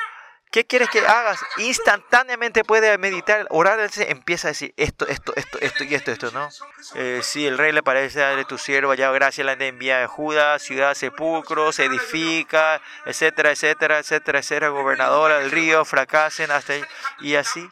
[0.52, 1.40] ¿Qué quieres que hagas?
[1.58, 6.48] Instantáneamente puede meditar, orar, empieza a decir esto, esto, esto, esto y esto, esto, ¿no?
[6.96, 10.62] Eh, si el rey le parece a tu siervo, ya gracias la envía de Judas,
[10.62, 16.84] ciudad sepulcro, se edifica, etcétera, etcétera, etcétera, etcétera, gobernadora del río, fracasen hasta ahí,
[17.20, 17.70] y así.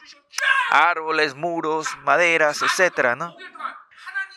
[0.70, 3.34] Árboles, muros, maderas, etcétera, ¿no?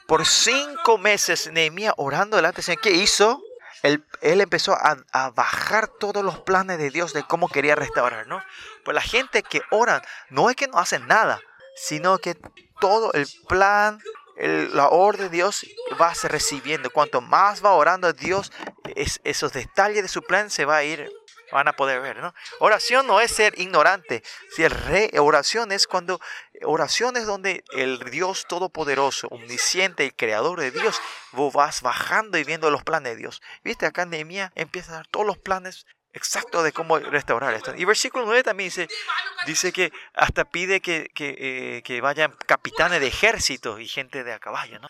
[0.07, 3.43] Por cinco meses Nehemías orando delante del Señor, ¿qué hizo?
[3.83, 8.43] Él, empezó a, bajar todos los planes de Dios de cómo quería restaurar, ¿no?
[8.83, 11.39] Pues la gente que ora no es que no hacen nada,
[11.75, 12.37] sino que
[12.79, 13.99] todo el plan,
[14.37, 15.65] la orden de Dios
[15.99, 16.89] va a ser recibiendo.
[16.89, 18.51] Cuanto más va orando Dios,
[19.23, 21.09] esos detalles de su plan se va a ir
[21.51, 22.33] van a poder ver, ¿no?
[22.59, 24.23] Oración no es ser ignorante.
[24.55, 26.19] Si el rey, oración es cuando,
[26.63, 30.99] oración es donde el Dios todopoderoso, omnisciente y creador de Dios,
[31.31, 33.41] vos vas bajando y viendo los planes de Dios.
[33.63, 37.73] Viste, acá en empieza a dar todos los planes exactos de cómo restaurar esto.
[37.75, 38.87] Y versículo 9 también dice,
[39.45, 44.39] dice que hasta pide que, que, eh, vayan capitanes de ejército y gente de a
[44.39, 44.87] caballo, ¿no?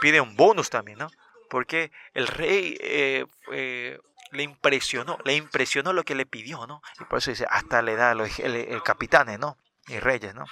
[0.00, 1.10] Pide un bonus también, ¿no?
[1.50, 3.98] Porque el rey eh, eh,
[4.32, 6.82] le impresionó, le impresionó lo que le pidió, ¿no?
[7.00, 9.56] Y por eso dice, hasta le da los el, capitanes, ¿no?
[9.88, 10.44] Y reyes, ¿no?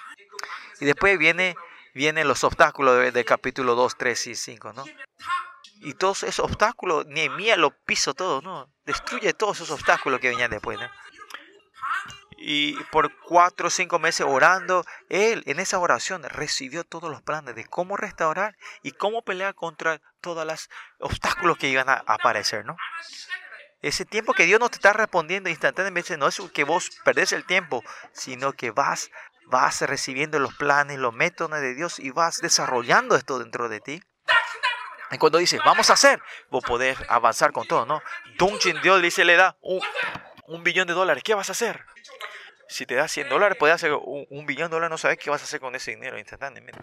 [0.81, 1.57] Y después viene,
[1.95, 4.85] vienen los obstáculos del capítulo 2, 3 y 5, ¿no?
[5.81, 8.69] Y todos esos obstáculos, Nehemías lo piso todo, ¿no?
[8.85, 10.89] Destruye todos esos obstáculos que venían después, ¿no?
[12.45, 17.55] Y por cuatro o cinco meses orando, él en esa oración recibió todos los planes
[17.55, 20.69] de cómo restaurar y cómo pelear contra todos los
[20.99, 22.77] obstáculos que iban a aparecer, ¿no?
[23.83, 27.45] Ese tiempo que Dios no te está respondiendo instantáneamente no es que vos perdés el
[27.45, 29.11] tiempo, sino que vas,
[29.47, 34.03] vas recibiendo los planes, los métodos de Dios y vas desarrollando esto dentro de ti.
[35.11, 38.01] Y cuando dice, vamos a hacer, vos podés avanzar con todo, ¿no?
[38.39, 39.81] Dungeon Dios dice, le da un,
[40.47, 41.85] un, billón de dólares, ¿qué vas a hacer?
[42.69, 45.43] Si te da 100 dólares, puedes hacer un, billón de dólares, no sabes qué vas
[45.43, 46.81] a hacer con ese dinero instantáneamente.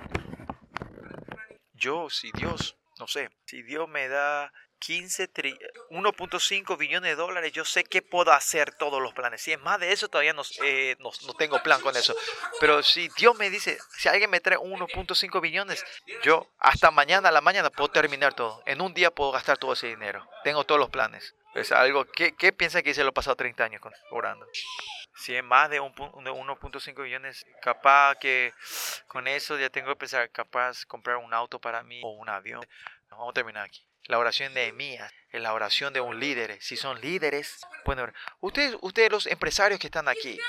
[1.74, 5.28] Yo, si Dios, no sé, si Dios me da 15
[5.90, 9.42] 1.5 billones de dólares, yo sé que puedo hacer todos los planes.
[9.42, 12.16] Si es más de eso, todavía no, eh, no, tengo plan con eso.
[12.60, 15.86] Pero si Dios me dice, si alguien me trae 1.5 billones,
[16.24, 18.62] yo hasta mañana a la mañana puedo terminar todo.
[18.66, 20.28] En un día puedo gastar todo ese dinero.
[20.44, 21.36] Tengo todos los planes.
[21.56, 23.82] Es algo, ¿qué, qué piensa que hice los pasados 30 años
[24.12, 24.48] orando?
[25.16, 28.54] Si es más de 1.5 billones, capaz que
[29.08, 32.66] con eso ya tengo que pensar, capaz comprar un auto para mí o un avión.
[33.10, 33.89] Vamos a terminar aquí.
[34.10, 36.58] La oración de Emías la oración de un líder.
[36.62, 40.40] Si son líderes, pueden Ustedes, ustedes los empresarios que están aquí,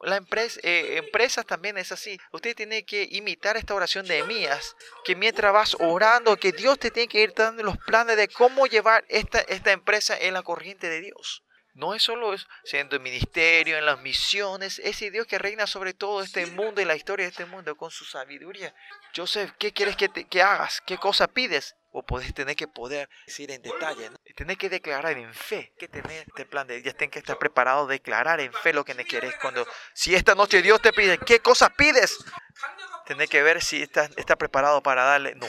[0.00, 2.18] la empresa, eh, empresas también es así.
[2.32, 6.90] Usted tiene que imitar esta oración de Emías, que mientras vas orando, que Dios te
[6.90, 10.88] tiene que ir dando los planes de cómo llevar esta, esta empresa en la corriente
[10.88, 11.44] de Dios.
[11.74, 15.94] No es solo eso, siendo el ministerio, en las misiones, ese Dios que reina sobre
[15.94, 18.74] todo este mundo y la historia de este mundo con su sabiduría.
[19.14, 20.80] Joseph, ¿qué quieres que, te, que hagas?
[20.82, 21.74] ¿Qué cosa pides?
[21.92, 24.16] O podés tener que poder decir en detalle, ¿no?
[24.34, 27.84] tener que declarar en fe, que tener este plan de Dios, tenés que estar preparado
[27.84, 31.18] a declarar en fe lo que me querés cuando si esta noche Dios te pide,
[31.18, 32.18] ¿qué cosas pides?
[33.06, 35.46] Tener que ver si está, está preparado para darle, no,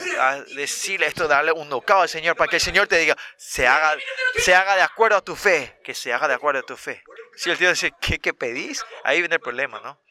[0.54, 3.96] decirle esto, darle un nocao al Señor, para que el Señor te diga, se haga,
[4.38, 7.02] se haga de acuerdo a tu fe, que se haga de acuerdo a tu fe.
[7.36, 8.84] Si el Dios dice, ¿qué, ¿qué pedís?
[9.04, 10.02] Ahí viene el problema, ¿no?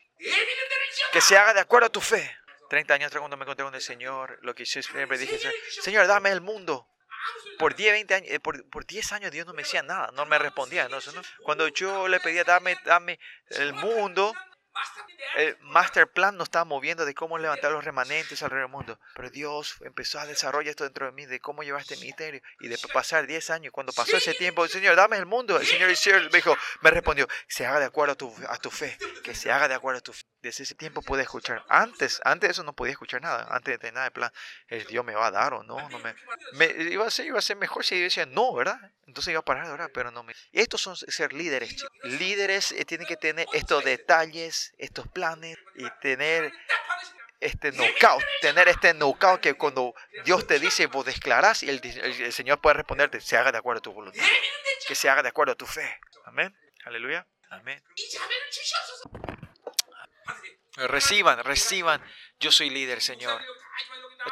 [1.11, 2.35] Que se haga de acuerdo a tu fe.
[2.73, 5.39] 30 años atrás cuando me encontré con el Señor, lo que yo siempre dije,
[5.83, 6.87] Señor, dame el mundo.
[7.59, 10.25] Por 10, 20 años, eh, por, por 10 años Dios no me decía nada, no
[10.25, 10.89] me respondía.
[10.89, 10.97] ¿no?
[11.43, 13.19] Cuando yo le pedía, dame, dame
[13.51, 14.33] el mundo,
[15.35, 18.99] el master plan nos estaba moviendo de cómo levantar los remanentes alrededor del mundo.
[19.13, 22.41] Pero Dios empezó a desarrollar esto dentro de mí, de cómo llevar este ministerio.
[22.59, 25.59] Y de pasar 10 años, cuando pasó ese tiempo, Señor, dame el mundo.
[25.59, 25.89] El Señor
[26.31, 28.97] me dijo, me respondió, se haga de acuerdo a tu, a tu fe.
[29.23, 30.23] Que se haga de acuerdo a tu fe.
[30.43, 31.63] Desde ese tiempo pude escuchar.
[31.69, 33.47] Antes, antes de eso no podía escuchar nada.
[33.49, 34.31] Antes de tener nada de plan,
[34.67, 35.89] el Dios me va a dar o no.
[35.89, 36.13] no me,
[36.51, 38.91] me, iba, a ser, iba a ser mejor si yo decía no, ¿verdad?
[39.07, 40.35] Entonces iba a parar de orar, pero no me...
[40.51, 41.97] Y estos son ser líderes, chicos.
[42.03, 46.51] Líderes eh, tienen que tener estos detalles, estos planes y tener
[47.39, 52.33] este knockout, tener este knockout que cuando Dios te dice, vos declarás y el, el,
[52.33, 54.21] Señor puede responderte, se haga de acuerdo a tu voluntad,
[54.89, 56.01] que se haga de acuerdo a tu fe.
[56.25, 56.53] Amén.
[56.83, 57.25] Aleluya.
[57.49, 57.81] Amén.
[60.75, 62.03] Reciban, reciban.
[62.39, 63.41] Yo soy líder, Señor.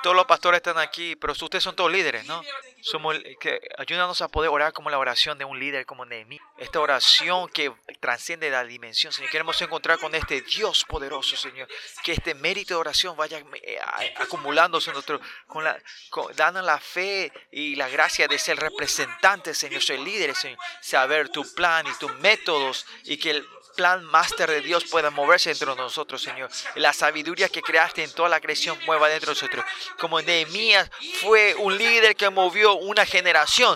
[0.01, 2.41] Todos los pastores están aquí, pero ustedes son todos líderes, ¿no?
[2.81, 6.41] Somos que ayúdanos a poder orar como la oración de un líder como Nehemías.
[6.57, 9.29] Esta oración que transciende la dimensión, Señor.
[9.29, 11.67] Queremos encontrar con este Dios poderoso, Señor.
[12.03, 13.79] Que este mérito de oración vaya eh,
[14.15, 15.77] acumulándose en nosotros, con la,
[16.35, 19.81] dando la fe y la gracia de ser representante, Señor.
[19.81, 20.57] Soy líder, Señor.
[20.81, 23.47] Saber tu plan y tus métodos y que el
[23.81, 26.51] plan máster de Dios pueda moverse dentro de nosotros, Señor.
[26.75, 29.65] La sabiduría que creaste en toda la creación mueva dentro de nosotros.
[29.97, 30.87] Como Nehemías
[31.19, 33.75] fue un líder que movió una generación.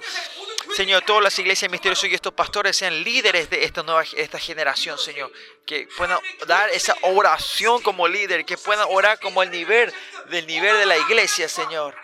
[0.75, 4.99] Señor, todas las iglesias misteriosas y estos pastores sean líderes de esta nueva esta generación,
[4.99, 5.31] Señor.
[5.65, 9.91] Que puedan dar esa oración como líder, que puedan orar como el nivel
[10.29, 11.95] del nivel de la iglesia, Señor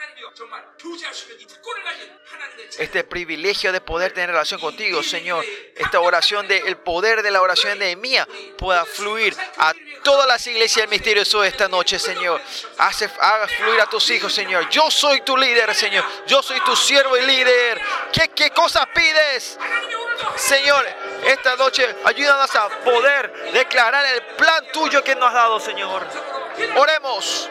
[2.79, 5.45] este privilegio de poder tener relación contigo, Señor.
[5.75, 8.27] Esta oración del poder de la oración de mía
[8.57, 9.73] pueda fluir a
[10.03, 12.41] todas las iglesias del misterioso esta noche, Señor.
[12.77, 14.69] Hace, haga fluir a tus hijos, Señor.
[14.69, 16.03] Yo soy tu líder, Señor.
[16.25, 17.81] Yo soy tu siervo y líder.
[18.11, 19.59] ¿Qué, qué cosas pides?
[20.35, 20.85] Señor,
[21.25, 26.05] esta noche ayúdanos a poder declarar el plan tuyo que nos has dado, Señor.
[26.75, 27.49] Oremos.